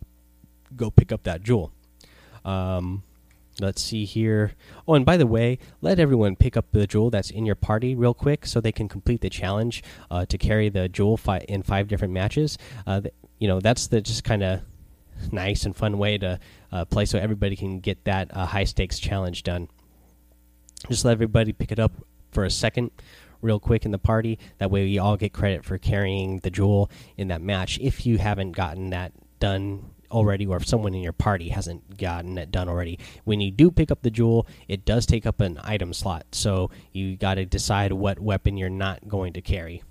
go 0.76 0.90
pick 0.90 1.12
up 1.12 1.24
that 1.24 1.44
jewel. 1.44 1.72
Um, 2.46 3.04
Let's 3.60 3.84
see 3.84 4.06
here. 4.06 4.54
Oh, 4.88 4.96
and 4.96 5.06
by 5.06 5.18
the 5.18 5.28
way, 5.28 5.60
let 5.82 6.00
everyone 6.00 6.36
pick 6.36 6.58
up 6.58 6.72
the 6.72 6.88
jewel 6.88 7.12
that's 7.12 7.30
in 7.30 7.46
your 7.46 7.56
party 7.56 7.94
real 7.94 8.14
quick 8.14 8.46
so 8.46 8.60
they 8.60 8.72
can 8.72 8.90
complete 8.90 9.22
the 9.22 9.30
challenge 9.30 9.84
uh, 10.10 10.26
to 10.26 10.38
carry 10.38 10.70
the 10.70 10.90
jewel 10.90 11.18
fi 11.18 11.38
in 11.40 11.62
five 11.62 11.88
different 11.88 12.14
matches. 12.14 12.58
Uh, 12.88 13.02
you 13.38 13.48
know, 13.48 13.60
that's 13.60 13.88
the 13.88 14.02
just 14.02 14.24
kind 14.24 14.42
of 14.42 14.62
nice 15.32 15.66
and 15.66 15.76
fun 15.76 15.98
way 16.00 16.18
to 16.18 16.40
uh, 16.72 16.86
play 16.86 17.06
so 17.06 17.20
everybody 17.20 17.56
can 17.56 17.80
get 17.80 18.04
that 18.06 18.36
uh, 18.36 18.46
high 18.46 18.64
stakes 18.64 18.98
challenge 18.98 19.44
done. 19.44 19.68
Just 20.90 21.06
let 21.06 21.12
everybody 21.12 21.54
pick 21.54 21.72
it 21.72 21.80
up 21.80 21.92
for 22.32 22.46
a 22.46 22.50
second 22.50 22.92
real 23.42 23.60
quick 23.60 23.86
in 23.86 23.92
the 23.92 24.00
party. 24.00 24.40
That 24.58 24.72
way, 24.72 24.84
we 24.86 24.98
all 24.98 25.16
get 25.16 25.32
credit 25.32 25.64
for 25.64 25.78
carrying 25.78 26.40
the 26.40 26.50
jewel 26.50 26.90
in 27.18 27.28
that 27.28 27.42
match 27.42 27.78
if 27.80 28.06
you 28.06 28.18
haven't 28.18 28.54
gotten 28.54 28.90
that 28.90 29.12
done 29.40 29.92
already 30.14 30.46
or 30.46 30.58
if 30.58 30.68
someone 30.68 30.94
in 30.94 31.02
your 31.02 31.14
party 31.14 31.50
hasn't 31.50 31.98
gotten 31.98 32.38
it 32.38 32.52
done 32.52 32.70
already 32.70 33.00
when 33.24 33.42
you 33.42 33.52
do 33.52 33.72
pick 33.72 33.92
up 33.92 34.02
the 34.04 34.12
jewel 34.12 34.48
it 34.68 34.86
does 34.86 35.06
take 35.06 35.26
up 35.26 35.42
an 35.42 35.60
item 35.64 35.94
slot. 35.94 36.26
So 36.32 36.70
you 36.92 37.18
got 37.18 37.36
to 37.36 37.46
decide 37.46 37.92
what 37.92 38.20
weapon 38.20 38.56
you're 38.58 38.70
not 38.70 39.08
going 39.08 39.34
to 39.34 39.42
carry. 39.42 39.84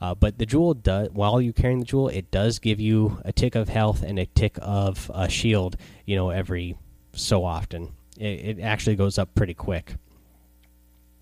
Uh, 0.00 0.14
but 0.14 0.36
the 0.38 0.46
jewel 0.46 0.74
does 0.74 1.08
while 1.12 1.40
you're 1.40 1.52
carrying 1.52 1.78
the 1.78 1.86
jewel 1.86 2.08
it 2.08 2.30
does 2.30 2.58
give 2.58 2.80
you 2.80 3.20
a 3.24 3.32
tick 3.32 3.54
of 3.54 3.68
health 3.68 4.02
and 4.02 4.18
a 4.18 4.26
tick 4.26 4.58
of 4.60 5.10
a 5.14 5.28
shield 5.28 5.76
you 6.04 6.16
know 6.16 6.30
every 6.30 6.76
so 7.14 7.44
often. 7.44 7.92
It, 8.18 8.58
it 8.58 8.60
actually 8.60 8.96
goes 8.96 9.16
up 9.16 9.34
pretty 9.34 9.54
quick 9.54 9.94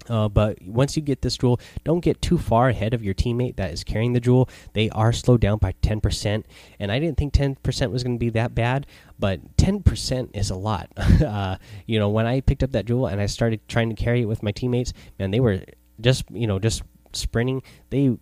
uh, 0.09 0.29
but 0.29 0.61
once 0.63 0.97
you 0.97 1.03
get 1.03 1.23
this 1.23 1.37
jewel, 1.37 1.61
don't 1.85 2.01
get 2.01 2.23
too 2.23 2.39
far 2.39 2.69
ahead 2.69 2.95
of 2.95 3.03
your 3.05 3.15
teammate 3.15 3.57
that 3.57 3.73
is 3.73 3.85
carrying 3.85 4.13
the 4.13 4.21
jewel. 4.21 4.49
They 4.73 4.91
are 4.91 5.13
slowed 5.13 5.41
down 5.41 5.59
by 5.59 5.75
10%. 5.83 6.45
And 6.79 6.93
I 6.93 6.99
didn't 6.99 7.19
think 7.19 7.35
10% 7.35 7.91
was 7.91 8.03
going 8.03 8.17
to 8.17 8.19
be 8.21 8.31
that 8.31 8.55
bad, 8.55 8.87
but 9.19 9.57
10% 9.57 10.31
is 10.35 10.51
a 10.51 10.57
lot. 10.57 10.91
uh, 11.25 11.57
you 11.87 11.99
know, 11.99 12.09
when 12.09 12.27
I 12.27 12.41
picked 12.41 12.63
up 12.63 12.73
that 12.73 12.87
jewel 12.87 13.07
and 13.07 13.21
I 13.21 13.27
started 13.27 13.67
trying 13.69 13.91
to 13.91 13.97
carry 13.97 14.23
it 14.23 14.27
with 14.27 14.43
my 14.43 14.53
teammates, 14.53 14.93
man, 15.19 15.31
they 15.31 15.41
were 15.41 15.61
just, 16.01 16.25
you 16.31 16.47
know, 16.47 16.59
just 16.59 16.83
sprinting. 17.13 17.63
They 17.91 18.17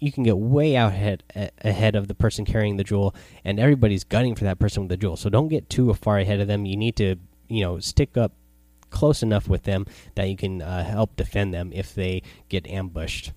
you 0.00 0.10
can 0.10 0.22
get 0.22 0.38
way 0.38 0.76
out 0.76 0.92
ahead 0.92 1.22
ahead 1.58 1.94
of 1.94 2.08
the 2.08 2.14
person 2.14 2.46
carrying 2.46 2.78
the 2.78 2.84
jewel 2.84 3.14
and 3.44 3.60
everybody's 3.60 4.02
gunning 4.02 4.34
for 4.34 4.44
that 4.44 4.58
person 4.58 4.82
with 4.82 4.88
the 4.88 4.96
jewel 4.96 5.14
so 5.14 5.28
don't 5.28 5.48
get 5.48 5.68
too 5.68 5.92
far 5.92 6.18
ahead 6.18 6.40
of 6.40 6.48
them 6.48 6.64
you 6.64 6.74
need 6.74 6.96
to 6.96 7.16
you 7.48 7.62
know 7.62 7.78
stick 7.78 8.16
up 8.16 8.32
close 8.90 9.22
enough 9.22 9.48
with 9.48 9.64
them 9.64 9.86
that 10.14 10.28
you 10.28 10.36
can 10.36 10.62
uh, 10.62 10.84
help 10.84 11.16
defend 11.16 11.54
them 11.54 11.70
if 11.72 11.94
they 11.94 12.22
get 12.48 12.66
ambushed. 12.66 13.32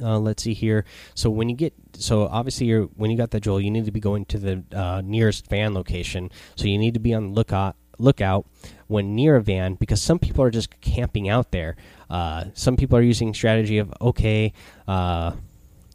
Uh, 0.00 0.18
let's 0.18 0.42
see 0.42 0.52
here. 0.52 0.84
So 1.14 1.30
when 1.30 1.48
you 1.48 1.56
get, 1.56 1.72
so 1.94 2.26
obviously 2.26 2.66
you're 2.66 2.84
when 2.84 3.10
you 3.10 3.16
got 3.16 3.30
the 3.30 3.40
jewel, 3.40 3.60
you 3.60 3.70
need 3.70 3.86
to 3.86 3.92
be 3.92 4.00
going 4.00 4.24
to 4.26 4.38
the 4.38 4.64
uh, 4.74 5.00
nearest 5.04 5.48
van 5.48 5.74
location. 5.74 6.30
So 6.54 6.66
you 6.66 6.78
need 6.78 6.94
to 6.94 7.00
be 7.00 7.14
on 7.14 7.32
lookout 7.32 7.76
lookout 7.98 8.46
when 8.88 9.14
near 9.14 9.36
a 9.36 9.42
van 9.42 9.74
because 9.74 10.02
some 10.02 10.18
people 10.18 10.44
are 10.44 10.50
just 10.50 10.80
camping 10.80 11.28
out 11.28 11.50
there. 11.50 11.76
Uh, 12.10 12.46
some 12.54 12.76
people 12.76 12.98
are 12.98 13.02
using 13.02 13.32
strategy 13.32 13.78
of 13.78 13.92
okay, 14.00 14.52
uh, 14.86 15.32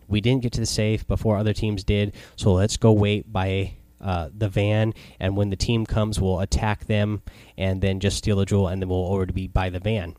we 0.08 0.20
didn't 0.20 0.42
get 0.42 0.54
to 0.54 0.62
the 0.62 0.66
safe 0.66 1.08
before 1.08 1.38
other 1.38 1.54
teams 1.54 1.84
did, 1.84 2.14
so 2.36 2.54
let's 2.54 2.78
go 2.78 2.92
wait 2.92 3.32
by 3.32 3.74
uh, 4.02 4.30
the 4.36 4.50
van, 4.50 4.94
and 5.20 5.38
when 5.38 5.50
the 5.50 5.56
team 5.56 5.86
comes, 5.86 6.20
we'll 6.20 6.40
attack 6.40 6.86
them 6.86 7.22
and 7.58 7.82
then 7.82 8.00
just 8.00 8.18
steal 8.18 8.38
the 8.38 8.46
jewel, 8.46 8.68
and 8.68 8.82
then 8.82 8.90
we'll 8.90 8.98
already 8.98 9.34
be 9.34 9.48
by 9.48 9.70
the 9.70 9.80
van 9.80 10.16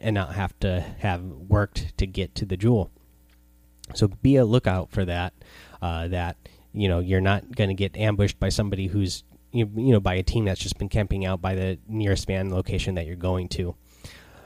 and 0.00 0.14
not 0.14 0.34
have 0.34 0.58
to 0.60 0.80
have 0.98 1.22
worked 1.22 1.96
to 1.98 2.06
get 2.06 2.34
to 2.36 2.44
the 2.44 2.56
jewel. 2.56 2.90
So 3.94 4.08
be 4.08 4.36
a 4.36 4.44
lookout 4.44 4.90
for 4.90 5.04
that. 5.04 5.34
Uh, 5.80 6.08
that 6.08 6.36
you 6.72 6.88
know 6.88 7.00
you're 7.00 7.20
not 7.20 7.54
going 7.54 7.68
to 7.68 7.74
get 7.74 7.96
ambushed 7.96 8.38
by 8.38 8.48
somebody 8.48 8.86
who's 8.86 9.24
you, 9.50 9.70
you 9.74 9.92
know 9.92 10.00
by 10.00 10.14
a 10.14 10.22
team 10.22 10.44
that's 10.44 10.60
just 10.60 10.78
been 10.78 10.88
camping 10.88 11.26
out 11.26 11.40
by 11.40 11.54
the 11.54 11.78
nearest 11.88 12.26
van 12.26 12.50
location 12.50 12.94
that 12.94 13.06
you're 13.06 13.16
going 13.16 13.48
to. 13.48 13.74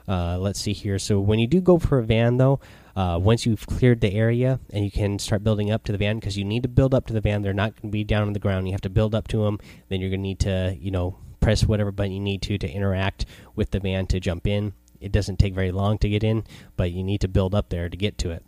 Uh, 0.09 0.39
let's 0.39 0.61
see 0.61 0.73
here. 0.73 0.99
So 0.99 1.19
when 1.21 1.39
you 1.39 1.47
do 1.47 1.61
go 1.61 1.79
for 1.79 1.99
a 1.99 2.05
van, 2.05 2.37
though, 2.37 2.61
uh, 2.97 3.19
once 3.21 3.45
you've 3.45 3.67
cleared 3.67 4.01
the 4.01 4.15
area 4.15 4.59
and 4.71 4.85
you 4.85 4.91
can 4.91 5.19
start 5.19 5.45
building 5.45 5.71
up 5.71 5.85
to 5.85 5.93
the 5.93 5.99
van 5.99 6.19
because 6.19 6.39
you 6.39 6.45
need 6.45 6.63
to 6.63 6.69
build 6.69 6.95
up 6.95 7.07
to 7.07 7.13
the 7.13 7.21
van. 7.21 7.43
They're 7.43 7.53
not 7.53 7.75
going 7.75 7.91
to 7.91 7.93
be 7.93 8.05
down 8.05 8.27
on 8.27 8.33
the 8.33 8.39
ground. 8.39 8.67
You 8.67 8.73
have 8.73 8.81
to 8.83 8.91
build 8.91 9.15
up 9.15 9.29
to 9.29 9.45
them. 9.45 9.59
Then 9.89 10.01
you're 10.01 10.11
going 10.11 10.21
to 10.21 10.29
need 10.29 10.41
to, 10.41 10.77
you 10.81 10.91
know, 10.91 11.19
press 11.41 11.65
whatever 11.65 11.93
button 11.93 12.13
you 12.13 12.21
need 12.21 12.43
to 12.43 12.57
to 12.59 12.69
interact 12.69 13.27
with 13.55 13.71
the 13.71 13.81
van 13.81 14.07
to 14.07 14.19
jump 14.19 14.47
in. 14.47 14.73
It 14.99 15.13
doesn't 15.13 15.39
take 15.39 15.55
very 15.55 15.73
long 15.73 15.99
to 15.99 16.09
get 16.09 16.25
in, 16.25 16.45
but 16.77 16.91
you 16.91 17.05
need 17.05 17.21
to 17.21 17.29
build 17.29 17.55
up 17.55 17.69
there 17.69 17.91
to 17.91 17.97
get 17.97 18.17
to 18.19 18.31
it. 18.31 18.43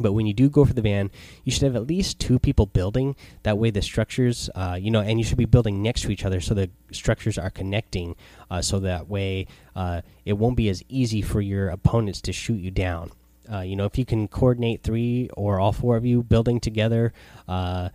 But 0.00 0.12
when 0.12 0.26
you 0.26 0.34
do 0.34 0.48
go 0.48 0.64
for 0.64 0.72
the 0.74 0.82
van, 0.82 1.10
you 1.44 1.52
should 1.52 1.62
have 1.62 1.76
at 1.76 1.86
least 1.86 2.18
two 2.18 2.38
people 2.38 2.66
building. 2.66 3.16
That 3.42 3.58
way, 3.58 3.70
the 3.70 3.82
structures, 3.82 4.50
uh, 4.54 4.78
you 4.80 4.90
know, 4.90 5.00
and 5.00 5.18
you 5.18 5.24
should 5.24 5.38
be 5.38 5.44
building 5.44 5.82
next 5.82 6.02
to 6.02 6.10
each 6.10 6.24
other 6.24 6.40
so 6.40 6.54
the 6.54 6.70
structures 6.92 7.38
are 7.38 7.50
connecting. 7.50 8.16
Uh, 8.50 8.62
so 8.62 8.78
that 8.80 9.08
way, 9.08 9.46
uh, 9.74 10.02
it 10.24 10.34
won't 10.34 10.56
be 10.56 10.68
as 10.68 10.82
easy 10.88 11.22
for 11.22 11.40
your 11.40 11.68
opponents 11.68 12.20
to 12.22 12.32
shoot 12.32 12.60
you 12.60 12.70
down. 12.70 13.10
Uh, 13.52 13.60
you 13.60 13.76
know, 13.76 13.84
if 13.84 13.98
you 13.98 14.04
can 14.06 14.26
coordinate 14.26 14.82
three 14.82 15.28
or 15.34 15.60
all 15.60 15.72
four 15.72 15.96
of 15.96 16.06
you 16.06 16.22
building 16.22 16.60
together, 16.60 17.12
uh, 17.46 17.90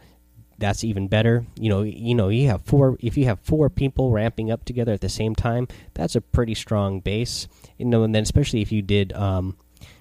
that's 0.60 0.84
even 0.84 1.08
better. 1.08 1.46
You 1.56 1.70
know, 1.70 1.82
you 1.82 2.14
know, 2.14 2.30
you 2.30 2.48
have 2.50 2.62
four. 2.64 2.98
If 3.00 3.18
you 3.18 3.26
have 3.26 3.40
four 3.40 3.70
people 3.70 4.12
ramping 4.12 4.52
up 4.52 4.66
together 4.66 4.94
at 4.94 5.02
the 5.02 5.10
same 5.10 5.34
time, 5.34 5.68
that's 5.94 6.16
a 6.16 6.22
pretty 6.22 6.54
strong 6.54 7.00
base. 7.00 7.48
You 7.78 7.86
know, 7.86 8.04
and 8.04 8.14
then 8.14 8.24
especially 8.24 8.62
if 8.62 8.72
you 8.72 8.82
did. 8.82 9.14
Um, 9.14 9.58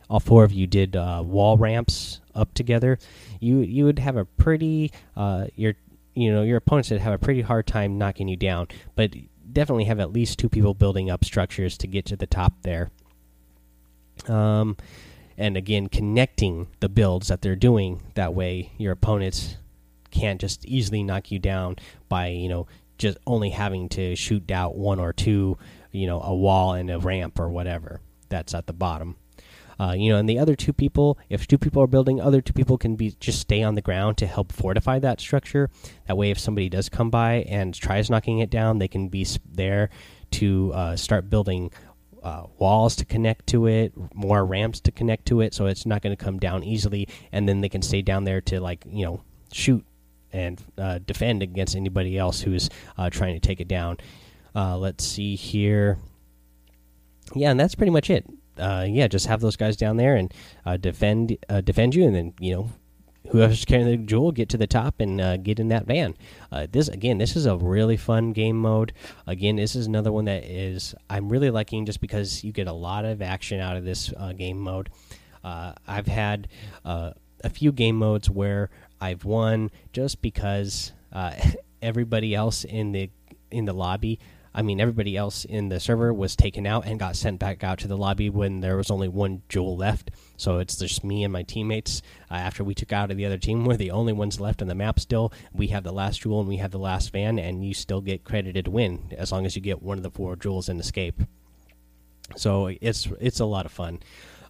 all 0.08 0.20
four 0.20 0.44
of 0.44 0.52
you 0.52 0.66
did 0.66 0.96
uh, 0.96 1.22
wall 1.24 1.56
ramps 1.56 2.20
up 2.34 2.54
together, 2.54 2.98
you 3.40 3.58
you 3.58 3.84
would 3.84 3.98
have 3.98 4.16
a 4.16 4.24
pretty 4.24 4.92
uh, 5.16 5.46
your 5.54 5.74
you 6.14 6.32
know 6.32 6.42
your 6.42 6.56
opponents 6.56 6.90
would 6.90 7.00
have 7.00 7.12
a 7.12 7.18
pretty 7.18 7.42
hard 7.42 7.66
time 7.66 7.98
knocking 7.98 8.28
you 8.28 8.36
down, 8.36 8.68
but 8.94 9.14
definitely 9.52 9.84
have 9.84 10.00
at 10.00 10.12
least 10.12 10.38
two 10.38 10.48
people 10.48 10.74
building 10.74 11.10
up 11.10 11.24
structures 11.24 11.76
to 11.78 11.86
get 11.86 12.04
to 12.06 12.16
the 12.16 12.26
top 12.26 12.52
there. 12.62 12.90
Um, 14.26 14.76
and 15.36 15.56
again, 15.56 15.88
connecting 15.88 16.66
the 16.80 16.88
builds 16.88 17.28
that 17.28 17.42
they're 17.42 17.56
doing 17.56 18.02
that 18.14 18.34
way, 18.34 18.72
your 18.76 18.92
opponents 18.92 19.56
can't 20.10 20.40
just 20.40 20.64
easily 20.64 21.02
knock 21.02 21.30
you 21.30 21.38
down 21.38 21.76
by 22.08 22.28
you 22.28 22.48
know 22.48 22.66
just 22.98 23.18
only 23.26 23.50
having 23.50 23.88
to 23.88 24.16
shoot 24.16 24.50
out 24.50 24.76
one 24.76 24.98
or 24.98 25.12
two, 25.12 25.56
you 25.92 26.06
know, 26.06 26.20
a 26.20 26.34
wall 26.34 26.72
and 26.74 26.90
a 26.90 26.98
ramp 26.98 27.38
or 27.38 27.48
whatever 27.48 28.00
that's 28.28 28.54
at 28.54 28.66
the 28.66 28.72
bottom. 28.72 29.16
Uh, 29.80 29.94
you 29.96 30.10
know, 30.10 30.18
and 30.18 30.28
the 30.28 30.38
other 30.38 30.56
two 30.56 30.72
people, 30.72 31.18
if 31.28 31.46
two 31.46 31.58
people 31.58 31.82
are 31.82 31.86
building, 31.86 32.20
other 32.20 32.40
two 32.40 32.52
people 32.52 32.76
can 32.76 32.96
be 32.96 33.14
just 33.20 33.40
stay 33.40 33.62
on 33.62 33.76
the 33.76 33.82
ground 33.82 34.16
to 34.18 34.26
help 34.26 34.52
fortify 34.52 34.98
that 34.98 35.20
structure. 35.20 35.70
That 36.06 36.16
way, 36.16 36.30
if 36.30 36.38
somebody 36.38 36.68
does 36.68 36.88
come 36.88 37.10
by 37.10 37.44
and 37.48 37.72
tries 37.74 38.10
knocking 38.10 38.40
it 38.40 38.50
down, 38.50 38.78
they 38.78 38.88
can 38.88 39.08
be 39.08 39.26
there 39.48 39.90
to 40.32 40.72
uh, 40.74 40.96
start 40.96 41.30
building 41.30 41.70
uh, 42.22 42.44
walls 42.58 42.96
to 42.96 43.04
connect 43.04 43.46
to 43.48 43.66
it, 43.66 43.92
more 44.14 44.44
ramps 44.44 44.80
to 44.80 44.92
connect 44.92 45.26
to 45.26 45.40
it, 45.40 45.54
so 45.54 45.66
it's 45.66 45.86
not 45.86 46.02
going 46.02 46.16
to 46.16 46.22
come 46.22 46.38
down 46.38 46.64
easily. 46.64 47.08
And 47.30 47.48
then 47.48 47.60
they 47.60 47.68
can 47.68 47.82
stay 47.82 48.02
down 48.02 48.24
there 48.24 48.40
to 48.42 48.60
like 48.60 48.84
you 48.86 49.04
know 49.04 49.22
shoot 49.52 49.84
and 50.32 50.62
uh, 50.76 50.98
defend 50.98 51.42
against 51.42 51.76
anybody 51.76 52.18
else 52.18 52.40
who's 52.40 52.68
uh, 52.96 53.10
trying 53.10 53.34
to 53.34 53.40
take 53.40 53.60
it 53.60 53.68
down. 53.68 53.96
Uh, 54.54 54.76
let's 54.76 55.04
see 55.04 55.36
here. 55.36 55.98
yeah, 57.34 57.50
and 57.50 57.60
that's 57.60 57.74
pretty 57.74 57.92
much 57.92 58.10
it. 58.10 58.28
Uh, 58.58 58.86
yeah, 58.88 59.08
just 59.08 59.26
have 59.26 59.40
those 59.40 59.56
guys 59.56 59.76
down 59.76 59.96
there 59.96 60.16
and 60.16 60.32
uh, 60.66 60.76
defend 60.76 61.36
uh, 61.48 61.60
defend 61.60 61.94
you, 61.94 62.04
and 62.04 62.14
then 62.14 62.34
you 62.40 62.54
know 62.54 62.70
whoever's 63.30 63.64
carrying 63.64 63.86
the 63.86 63.96
jewel 63.96 64.32
get 64.32 64.48
to 64.48 64.56
the 64.56 64.66
top 64.66 65.00
and 65.00 65.20
uh, 65.20 65.36
get 65.36 65.60
in 65.60 65.68
that 65.68 65.86
van. 65.86 66.14
Uh, 66.50 66.66
this 66.70 66.88
again, 66.88 67.18
this 67.18 67.36
is 67.36 67.46
a 67.46 67.56
really 67.56 67.96
fun 67.96 68.32
game 68.32 68.56
mode. 68.56 68.92
Again, 69.26 69.56
this 69.56 69.76
is 69.76 69.86
another 69.86 70.12
one 70.12 70.24
that 70.26 70.44
is 70.44 70.94
I'm 71.10 71.28
really 71.28 71.50
liking 71.50 71.86
just 71.86 72.00
because 72.00 72.42
you 72.42 72.52
get 72.52 72.66
a 72.66 72.72
lot 72.72 73.04
of 73.04 73.20
action 73.22 73.60
out 73.60 73.76
of 73.76 73.84
this 73.84 74.12
game 74.36 74.58
mode. 74.58 74.90
I've 75.44 76.06
had 76.06 76.48
a 76.84 77.14
few 77.50 77.72
game 77.72 77.96
modes 77.96 78.28
where 78.28 78.68
I've 79.00 79.24
won 79.24 79.70
just 79.92 80.20
because 80.20 80.92
everybody 81.82 82.34
else 82.34 82.64
in 82.64 82.92
the 82.92 83.10
in 83.50 83.64
the 83.64 83.72
lobby 83.72 84.18
I 84.58 84.62
mean, 84.62 84.80
everybody 84.80 85.16
else 85.16 85.44
in 85.44 85.68
the 85.68 85.78
server 85.78 86.12
was 86.12 86.34
taken 86.34 86.66
out 86.66 86.84
and 86.84 86.98
got 86.98 87.14
sent 87.14 87.38
back 87.38 87.62
out 87.62 87.78
to 87.78 87.86
the 87.86 87.96
lobby 87.96 88.28
when 88.28 88.58
there 88.58 88.76
was 88.76 88.90
only 88.90 89.06
one 89.06 89.42
jewel 89.48 89.76
left. 89.76 90.10
So 90.36 90.58
it's 90.58 90.74
just 90.74 91.04
me 91.04 91.22
and 91.22 91.32
my 91.32 91.44
teammates. 91.44 92.02
Uh, 92.28 92.34
after 92.34 92.64
we 92.64 92.74
took 92.74 92.92
out 92.92 93.12
of 93.12 93.16
the 93.16 93.24
other 93.24 93.38
team, 93.38 93.64
we're 93.64 93.76
the 93.76 93.92
only 93.92 94.12
ones 94.12 94.40
left 94.40 94.60
on 94.60 94.66
the 94.66 94.74
map 94.74 94.98
still. 94.98 95.32
We 95.52 95.68
have 95.68 95.84
the 95.84 95.92
last 95.92 96.22
jewel 96.22 96.40
and 96.40 96.48
we 96.48 96.56
have 96.56 96.72
the 96.72 96.78
last 96.80 97.12
van, 97.12 97.38
and 97.38 97.64
you 97.64 97.72
still 97.72 98.00
get 98.00 98.24
credited 98.24 98.66
win 98.66 99.14
as 99.16 99.30
long 99.30 99.46
as 99.46 99.54
you 99.54 99.62
get 99.62 99.80
one 99.80 99.96
of 99.96 100.02
the 100.02 100.10
four 100.10 100.34
jewels 100.34 100.68
and 100.68 100.80
escape. 100.80 101.22
So 102.34 102.66
it's 102.80 103.06
it's 103.20 103.38
a 103.38 103.44
lot 103.44 103.64
of 103.64 103.70
fun. 103.70 104.00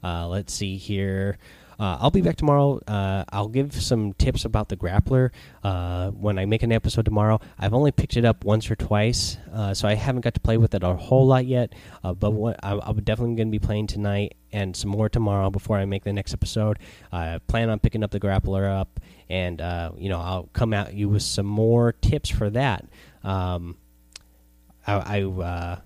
Uh, 0.03 0.27
let's 0.27 0.55
see 0.55 0.79
here. 0.79 1.37
Uh, 1.79 1.97
I'll 2.01 2.11
be 2.11 2.23
back 2.23 2.37
tomorrow. 2.37 2.81
Uh, 2.89 3.25
I'll 3.31 3.49
give 3.49 3.73
some 3.81 4.13
tips 4.15 4.45
about 4.45 4.69
the 4.69 4.77
grappler 4.77 5.31
uh, 5.63 6.11
when 6.11 6.39
I 6.39 6.45
make 6.45 6.63
an 6.65 6.73
episode 6.73 7.05
tomorrow. 7.05 7.41
I've 7.59 7.73
only 7.73 7.93
picked 7.93 8.17
it 8.17 8.25
up 8.25 8.45
once 8.45 8.69
or 8.71 8.75
twice, 8.75 9.39
uh, 9.53 9.75
so 9.75 9.87
I 9.87 9.95
haven't 9.95 10.23
got 10.23 10.35
to 10.35 10.41
play 10.41 10.57
with 10.57 10.75
it 10.75 10.83
a 10.83 10.95
whole 10.95 11.27
lot 11.27 11.47
yet. 11.47 11.75
Uh, 12.03 12.15
but 12.15 12.33
what, 12.33 12.59
I, 12.65 12.73
I'm 12.73 12.97
definitely 13.03 13.37
going 13.37 13.49
to 13.49 13.59
be 13.59 13.65
playing 13.65 13.87
tonight 13.87 14.37
and 14.51 14.75
some 14.75 14.91
more 14.91 15.09
tomorrow 15.09 15.51
before 15.51 15.77
I 15.77 15.85
make 15.85 16.03
the 16.03 16.13
next 16.13 16.35
episode. 16.35 16.79
I 17.13 17.39
plan 17.47 17.71
on 17.71 17.79
picking 17.79 18.03
up 18.03 18.11
the 18.11 18.21
grappler 18.21 18.69
up, 18.69 18.99
and 19.29 19.61
uh, 19.61 19.93
you 19.97 20.09
know 20.09 20.21
I'll 20.21 20.49
come 20.53 20.75
at 20.75 20.95
you 20.95 21.09
with 21.09 21.23
some 21.23 21.47
more 21.47 21.93
tips 21.93 22.29
for 22.29 22.51
that. 22.51 22.87
Um, 23.23 23.77
I, 24.85 25.21
I 25.21 25.79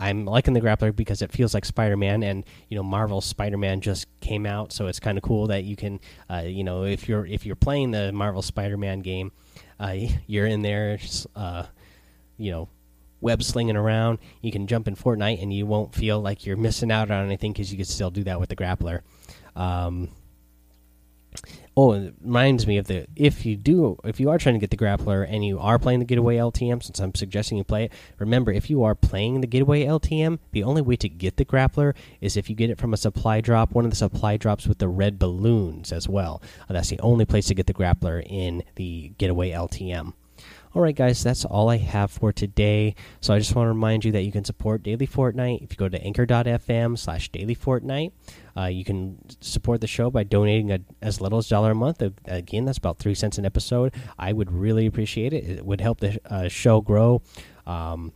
I'm 0.00 0.24
liking 0.24 0.54
the 0.54 0.62
grappler 0.62 0.96
because 0.96 1.20
it 1.20 1.30
feels 1.30 1.52
like 1.52 1.66
Spider-Man, 1.66 2.22
and 2.22 2.44
you 2.68 2.76
know 2.76 2.82
Marvel's 2.82 3.26
Spider-Man 3.26 3.82
just 3.82 4.06
came 4.20 4.46
out, 4.46 4.72
so 4.72 4.86
it's 4.86 4.98
kind 4.98 5.18
of 5.18 5.22
cool 5.22 5.48
that 5.48 5.64
you 5.64 5.76
can, 5.76 6.00
uh, 6.30 6.42
you 6.46 6.64
know, 6.64 6.84
if 6.84 7.06
you're 7.06 7.26
if 7.26 7.44
you're 7.44 7.54
playing 7.54 7.90
the 7.90 8.10
Marvel 8.10 8.40
Spider-Man 8.40 9.00
game, 9.00 9.30
uh, 9.78 9.94
you're 10.26 10.46
in 10.46 10.62
there, 10.62 10.98
uh, 11.36 11.64
you 12.38 12.50
know, 12.50 12.68
web 13.20 13.42
slinging 13.42 13.76
around. 13.76 14.18
You 14.40 14.50
can 14.50 14.66
jump 14.66 14.88
in 14.88 14.96
Fortnite, 14.96 15.42
and 15.42 15.52
you 15.52 15.66
won't 15.66 15.94
feel 15.94 16.18
like 16.18 16.46
you're 16.46 16.56
missing 16.56 16.90
out 16.90 17.10
on 17.10 17.26
anything 17.26 17.52
because 17.52 17.70
you 17.70 17.76
can 17.76 17.84
still 17.84 18.10
do 18.10 18.24
that 18.24 18.40
with 18.40 18.48
the 18.48 18.56
grappler. 18.56 19.02
Um, 19.54 20.08
Oh, 21.76 21.92
it 21.92 22.14
reminds 22.20 22.66
me 22.66 22.78
of 22.78 22.88
the 22.88 23.06
if 23.14 23.46
you 23.46 23.56
do 23.56 23.96
if 24.04 24.18
you 24.18 24.28
are 24.28 24.38
trying 24.38 24.56
to 24.56 24.58
get 24.58 24.70
the 24.70 24.76
grappler 24.76 25.26
and 25.28 25.44
you 25.44 25.58
are 25.60 25.78
playing 25.78 26.00
the 26.00 26.04
getaway 26.04 26.36
LTM, 26.36 26.82
since 26.82 26.98
I'm 26.98 27.14
suggesting 27.14 27.58
you 27.58 27.64
play 27.64 27.84
it, 27.84 27.92
remember 28.18 28.50
if 28.50 28.68
you 28.68 28.82
are 28.82 28.94
playing 28.94 29.40
the 29.40 29.46
getaway 29.46 29.84
LTM, 29.84 30.40
the 30.52 30.64
only 30.64 30.82
way 30.82 30.96
to 30.96 31.08
get 31.08 31.36
the 31.36 31.44
grappler 31.44 31.94
is 32.20 32.36
if 32.36 32.50
you 32.50 32.56
get 32.56 32.70
it 32.70 32.78
from 32.78 32.92
a 32.92 32.96
supply 32.96 33.40
drop, 33.40 33.72
one 33.72 33.84
of 33.84 33.90
the 33.90 33.96
supply 33.96 34.36
drops 34.36 34.66
with 34.66 34.78
the 34.78 34.88
red 34.88 35.18
balloons 35.18 35.92
as 35.92 36.08
well. 36.08 36.42
Uh, 36.68 36.72
that's 36.72 36.90
the 36.90 37.00
only 37.00 37.24
place 37.24 37.46
to 37.46 37.54
get 37.54 37.66
the 37.66 37.74
grappler 37.74 38.22
in 38.26 38.64
the 38.74 39.12
getaway 39.16 39.50
LTM. 39.50 40.12
All 40.72 40.82
right, 40.82 40.94
guys, 40.94 41.20
that's 41.24 41.44
all 41.44 41.68
I 41.68 41.78
have 41.78 42.12
for 42.12 42.32
today. 42.32 42.94
So 43.20 43.34
I 43.34 43.40
just 43.40 43.56
want 43.56 43.66
to 43.66 43.70
remind 43.70 44.04
you 44.04 44.12
that 44.12 44.22
you 44.22 44.30
can 44.30 44.44
support 44.44 44.84
Daily 44.84 45.06
Fortnite 45.06 45.62
if 45.62 45.72
you 45.72 45.76
go 45.76 45.88
to 45.88 46.00
anchor.fm 46.00 46.96
slash 46.96 47.28
daily 47.30 47.56
fortnite. 47.56 48.12
Uh, 48.56 48.66
you 48.66 48.84
can 48.84 49.18
support 49.40 49.80
the 49.80 49.88
show 49.88 50.10
by 50.10 50.22
donating 50.22 50.70
a, 50.70 50.78
as 51.02 51.20
little 51.20 51.38
as 51.38 51.48
dollar 51.48 51.72
a 51.72 51.74
month. 51.74 52.02
Again, 52.26 52.66
that's 52.66 52.78
about 52.78 52.98
three 52.98 53.14
cents 53.16 53.36
an 53.36 53.44
episode. 53.44 53.92
I 54.16 54.32
would 54.32 54.52
really 54.52 54.86
appreciate 54.86 55.32
it. 55.32 55.42
It 55.42 55.66
would 55.66 55.80
help 55.80 55.98
the 55.98 56.20
uh, 56.30 56.46
show 56.46 56.80
grow. 56.80 57.22
Um, 57.66 58.12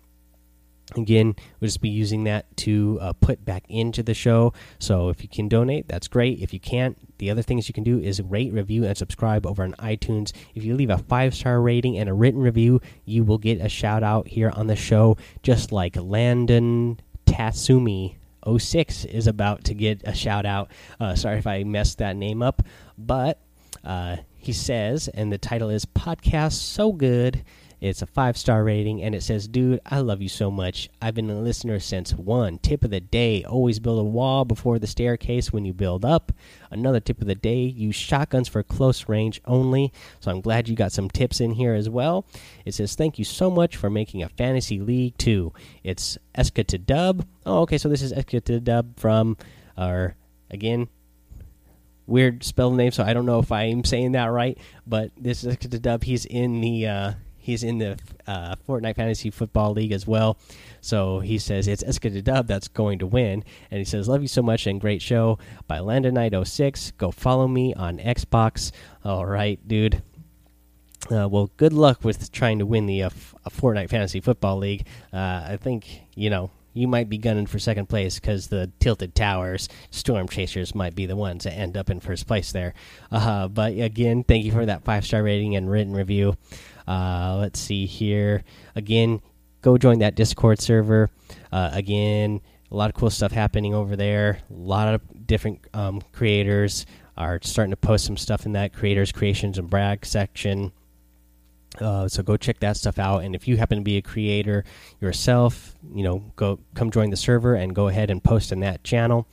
Again, 0.97 1.35
we'll 1.61 1.69
just 1.69 1.81
be 1.81 1.89
using 1.89 2.25
that 2.25 2.57
to 2.59 2.99
uh, 3.01 3.13
put 3.15 3.45
back 3.45 3.65
into 3.69 4.03
the 4.03 4.15
show. 4.15 4.53
So 4.79 5.09
if 5.09 5.23
you 5.23 5.29
can 5.29 5.49
donate, 5.49 5.89
that's 5.89 6.09
great. 6.09 6.41
If 6.41 6.53
you 6.53 6.61
can't, 6.61 6.97
the 7.19 7.31
other 7.31 7.43
things 7.43 7.69
you 7.69 7.75
can 7.75 7.85
do 7.85 7.99
is 7.99 8.21
rate, 8.23 8.53
review, 8.53 8.85
and 8.85 8.97
subscribe 8.97 9.47
over 9.47 9.63
on 9.63 9.73
iTunes. 9.75 10.33
If 10.55 10.65
you 10.65 10.75
leave 10.75 10.91
a 10.91 10.99
five 10.99 11.35
star 11.35 11.61
rating 11.61 11.99
and 11.99 12.09
a 12.09 12.15
written 12.15 12.41
review, 12.41 12.81
you 13.05 13.25
will 13.25 13.39
get 13.39 13.61
a 13.61 13.69
shout 13.69 14.03
out 14.03 14.29
here 14.29 14.51
on 14.55 14.67
the 14.67 14.77
show, 14.77 15.17
just 15.43 15.73
like 15.73 15.97
Landon 15.97 17.01
Tatsumi 17.27 18.17
06 18.59 19.05
is 19.07 19.27
about 19.27 19.65
to 19.65 19.75
get 19.75 20.03
a 20.05 20.15
shout 20.15 20.47
out. 20.47 20.71
Uh, 21.01 21.15
sorry 21.15 21.39
if 21.39 21.47
I 21.47 21.65
messed 21.65 21.99
that 21.99 22.17
name 22.17 22.43
up, 22.43 22.63
but 22.99 23.41
uh, 23.83 24.17
he 24.37 24.53
says, 24.53 25.09
and 25.09 25.33
the 25.33 25.39
title 25.39 25.71
is 25.71 25.85
Podcast 25.87 26.53
So 26.53 26.93
Good 26.93 27.43
it's 27.85 28.01
a 28.01 28.07
five 28.07 28.39
star 28.39 28.65
rating, 28.65 29.03
and 29.03 29.15
it 29.15 29.23
says, 29.23 29.47
Dude, 29.47 29.79
I 29.85 29.99
love 29.99 30.23
you 30.23 30.29
so 30.31 30.51
much. 30.51 30.89
I've 31.03 31.15
been 31.15 31.29
a 31.29 31.39
listener 31.39 31.79
since 31.79 32.15
one. 32.15 32.59
Tip 32.59 32.83
of 32.83 32.91
the 32.91 33.01
day 33.01 33.45
always 33.45 33.79
build 33.79 33.99
a 33.99 34.05
wall 34.05 34.47
before 34.47 34.79
the 34.79 34.87
staircase 34.87 35.53
when 35.53 35.67
you 35.67 35.75
build 35.75 36.03
up. 36.03 36.33
Another 36.71 36.99
tip 36.99 37.21
of 37.21 37.27
the 37.27 37.35
day 37.35 37.61
use 37.61 37.95
shotguns 37.95 38.49
for 38.49 38.63
close 38.63 39.07
range 39.07 39.43
only. 39.45 39.93
So 40.21 40.31
I'm 40.31 40.41
glad 40.41 40.67
you 40.67 40.75
got 40.75 40.93
some 40.93 41.11
tips 41.11 41.43
in 41.43 41.53
here 41.53 41.75
as 41.75 41.91
well. 41.91 42.25
It 42.65 42.73
says, 42.73 42.95
Thank 42.95 43.19
you 43.19 43.25
so 43.27 43.51
much 43.51 43.77
for 43.77 43.91
making 43.91 44.23
a 44.23 44.31
fantasy 44.31 44.81
league 44.81 45.19
too. 45.19 45.53
It's 45.83 46.17
Eska 46.39 46.67
to 46.69 46.79
Dub. 46.79 47.27
Oh, 47.45 47.61
okay, 47.61 47.77
so 47.77 47.91
this 47.91 48.01
is 48.01 48.15
Eska 48.15 48.43
to 48.45 48.61
Dub 48.61 48.99
from 48.99 49.37
our, 49.77 50.17
again, 50.51 50.89
weird 52.07 52.45
spell 52.45 52.71
name, 52.71 52.93
so 52.93 53.05
I 53.05 53.13
don't 53.13 53.27
know 53.27 53.41
if 53.41 53.53
I'm 53.53 53.85
saying 53.85 54.13
that 54.13 54.27
right, 54.33 54.57
but 54.87 55.11
this 55.19 55.45
is 55.45 55.55
Eska 55.55 55.71
to 55.71 55.79
Dub. 55.79 56.03
He's 56.03 56.25
in 56.25 56.63
the. 56.63 56.87
Uh, 56.87 57.13
He's 57.45 57.63
in 57.63 57.77
the 57.77 57.99
uh, 58.27 58.55
Fortnite 58.67 58.97
Fantasy 58.97 59.29
Football 59.29 59.73
League 59.73 59.93
as 59.93 60.07
well. 60.07 60.39
So 60.81 61.21
he 61.21 61.37
says 61.37 61.69
it's 61.69 61.85
Eska 61.85 62.25
Dub 62.25 62.47
that's 62.47 62.69
going 62.69 63.01
to 63.01 63.07
win. 63.07 63.45
And 63.71 63.79
he 63.79 63.85
says, 63.85 64.09
Love 64.09 64.23
you 64.23 64.29
so 64.29 64.41
much 64.41 64.67
and 64.67 64.81
great 64.81 65.03
show 65.03 65.39
by 65.67 65.81
Landon 65.81 66.15
Knight 66.15 66.33
06. 66.47 66.93
Go 66.93 67.11
follow 67.11 67.47
me 67.47 67.75
on 67.75 67.99
Xbox. 67.99 68.73
All 69.05 69.27
right, 69.27 69.61
dude. 69.69 70.03
Uh, 71.11 71.29
well, 71.29 71.51
good 71.59 71.75
luck 71.75 72.03
with 72.03 72.33
trying 72.33 72.61
to 72.61 72.65
win 72.65 72.87
the 72.87 73.03
uh, 73.03 73.11
Fortnite 73.51 73.91
Fantasy 73.91 74.21
Football 74.21 74.57
League. 74.57 74.87
Uh, 75.13 75.45
I 75.51 75.59
think, 75.61 76.01
you 76.15 76.31
know, 76.31 76.51
you 76.73 76.89
might 76.89 77.11
be 77.11 77.19
gunning 77.19 77.47
for 77.47 77.59
second 77.59 77.91
place 77.91 78.19
because 78.19 78.49
the 78.49 78.71
Tilted 78.81 79.15
Towers 79.15 79.69
Storm 79.91 80.29
Chasers 80.29 80.75
might 80.75 80.95
be 80.95 81.05
the 81.05 81.15
ones 81.15 81.45
that 81.45 81.53
end 81.53 81.77
up 81.77 81.91
in 81.91 82.01
first 82.01 82.27
place 82.27 82.53
there. 82.53 82.73
Uh, 83.13 83.49
but 83.49 83.75
again, 83.79 84.25
thank 84.25 84.47
you 84.47 84.53
for 84.53 84.65
that 84.65 84.83
five 84.83 85.05
star 85.05 85.23
rating 85.23 85.57
and 85.57 85.71
written 85.71 85.93
review. 85.93 86.37
Uh, 86.87 87.37
let's 87.39 87.59
see 87.59 87.87
here. 87.87 88.45
Again, 88.75 89.21
go 89.63 89.79
join 89.79 90.01
that 90.01 90.15
Discord 90.15 90.61
server. 90.61 91.11
Uh, 91.53 91.71
again, 91.73 92.41
a 92.71 92.77
lot 92.77 92.91
of 92.91 92.97
cool 92.97 93.11
stuff 93.11 93.33
happening 93.33 93.75
over 93.75 93.97
there. 93.97 94.41
A 94.51 94.53
lot 94.53 94.95
of 94.95 95.27
different 95.27 95.67
um, 95.73 96.03
creators 96.13 96.87
are 97.17 97.39
starting 97.43 97.71
to 97.71 97.77
post 97.77 98.05
some 98.05 98.17
stuff 98.17 98.47
in 98.47 98.53
that 98.53 98.73
creators, 98.73 99.13
creations, 99.13 99.59
and 99.59 99.71
brag 99.71 100.05
section. 100.05 100.73
Uh, 101.81 102.07
so 102.07 102.23
go 102.23 102.37
check 102.37 102.61
that 102.61 102.77
stuff 102.77 102.99
out. 102.99 103.25
And 103.25 103.35
if 103.35 103.49
you 103.49 103.57
happen 103.57 103.79
to 103.79 103.85
be 103.85 103.97
a 103.97 104.03
creator 104.03 104.65
yourself, 105.01 105.75
you 105.93 106.03
know, 106.03 106.33
go 106.37 106.61
come 106.75 106.91
join 106.91 107.11
the 107.11 107.17
server 107.17 107.55
and 107.55 107.75
go 107.75 107.89
ahead 107.89 108.11
and 108.11 108.23
post 108.23 108.53
in 108.53 108.61
that 108.61 108.85
channel 108.85 109.27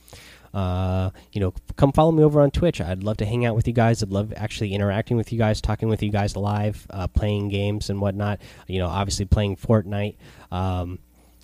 uh, 0.54 1.10
you 1.32 1.40
know, 1.40 1.54
come 1.76 1.92
follow 1.92 2.12
me 2.12 2.22
over 2.22 2.40
on 2.40 2.50
Twitch. 2.50 2.80
I'd 2.80 3.02
love 3.02 3.16
to 3.18 3.24
hang 3.24 3.44
out 3.46 3.56
with 3.56 3.66
you 3.66 3.72
guys. 3.72 4.02
I'd 4.02 4.10
love 4.10 4.32
actually 4.36 4.74
interacting 4.74 5.16
with 5.16 5.32
you 5.32 5.38
guys, 5.38 5.60
talking 5.60 5.88
with 5.88 6.02
you 6.02 6.10
guys 6.10 6.36
live, 6.36 6.86
uh, 6.90 7.08
playing 7.08 7.48
games 7.48 7.90
and 7.90 8.00
whatnot. 8.00 8.40
You 8.66 8.78
know, 8.78 8.88
obviously 8.88 9.24
playing 9.24 9.56
Fortnite. 9.56 10.16
Um, 10.50 10.98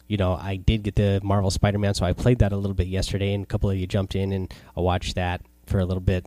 you 0.08 0.16
know, 0.16 0.32
I 0.32 0.56
did 0.56 0.82
get 0.82 0.94
the 0.94 1.20
Marvel 1.22 1.50
Spider 1.50 1.78
Man, 1.78 1.94
so 1.94 2.04
I 2.04 2.12
played 2.12 2.38
that 2.38 2.52
a 2.52 2.56
little 2.56 2.74
bit 2.74 2.86
yesterday, 2.86 3.34
and 3.34 3.44
a 3.44 3.46
couple 3.46 3.70
of 3.70 3.76
you 3.76 3.86
jumped 3.86 4.14
in 4.14 4.32
and 4.32 4.52
I 4.76 4.80
watched 4.80 5.16
that 5.16 5.42
for 5.66 5.78
a 5.78 5.84
little 5.84 6.00
bit. 6.00 6.26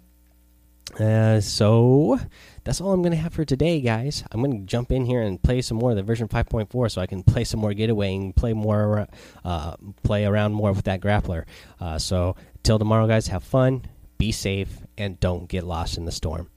Uh, 0.99 1.39
so 1.39 2.19
that's 2.63 2.81
all 2.81 2.91
I'm 2.91 3.01
going 3.01 3.11
to 3.11 3.17
have 3.17 3.33
for 3.33 3.45
today, 3.45 3.81
guys. 3.81 4.23
I'm 4.31 4.41
going 4.41 4.59
to 4.59 4.65
jump 4.65 4.91
in 4.91 5.05
here 5.05 5.21
and 5.21 5.41
play 5.41 5.61
some 5.61 5.77
more 5.77 5.91
of 5.91 5.97
the 5.97 6.03
version 6.03 6.27
5.4 6.27 6.91
so 6.91 7.01
I 7.01 7.07
can 7.07 7.23
play 7.23 7.43
some 7.43 7.59
more 7.59 7.73
getaway 7.73 8.15
and 8.15 8.35
play 8.35 8.53
more, 8.53 9.07
uh, 9.43 9.75
play 10.03 10.25
around 10.25 10.53
more 10.53 10.71
with 10.71 10.85
that 10.85 11.01
grappler. 11.01 11.45
Uh, 11.79 11.97
so 11.97 12.35
till 12.63 12.77
tomorrow, 12.77 13.07
guys, 13.07 13.27
have 13.27 13.43
fun, 13.43 13.85
be 14.17 14.31
safe, 14.31 14.81
and 14.97 15.19
don't 15.19 15.47
get 15.47 15.63
lost 15.63 15.97
in 15.97 16.05
the 16.05 16.11
storm. 16.11 16.49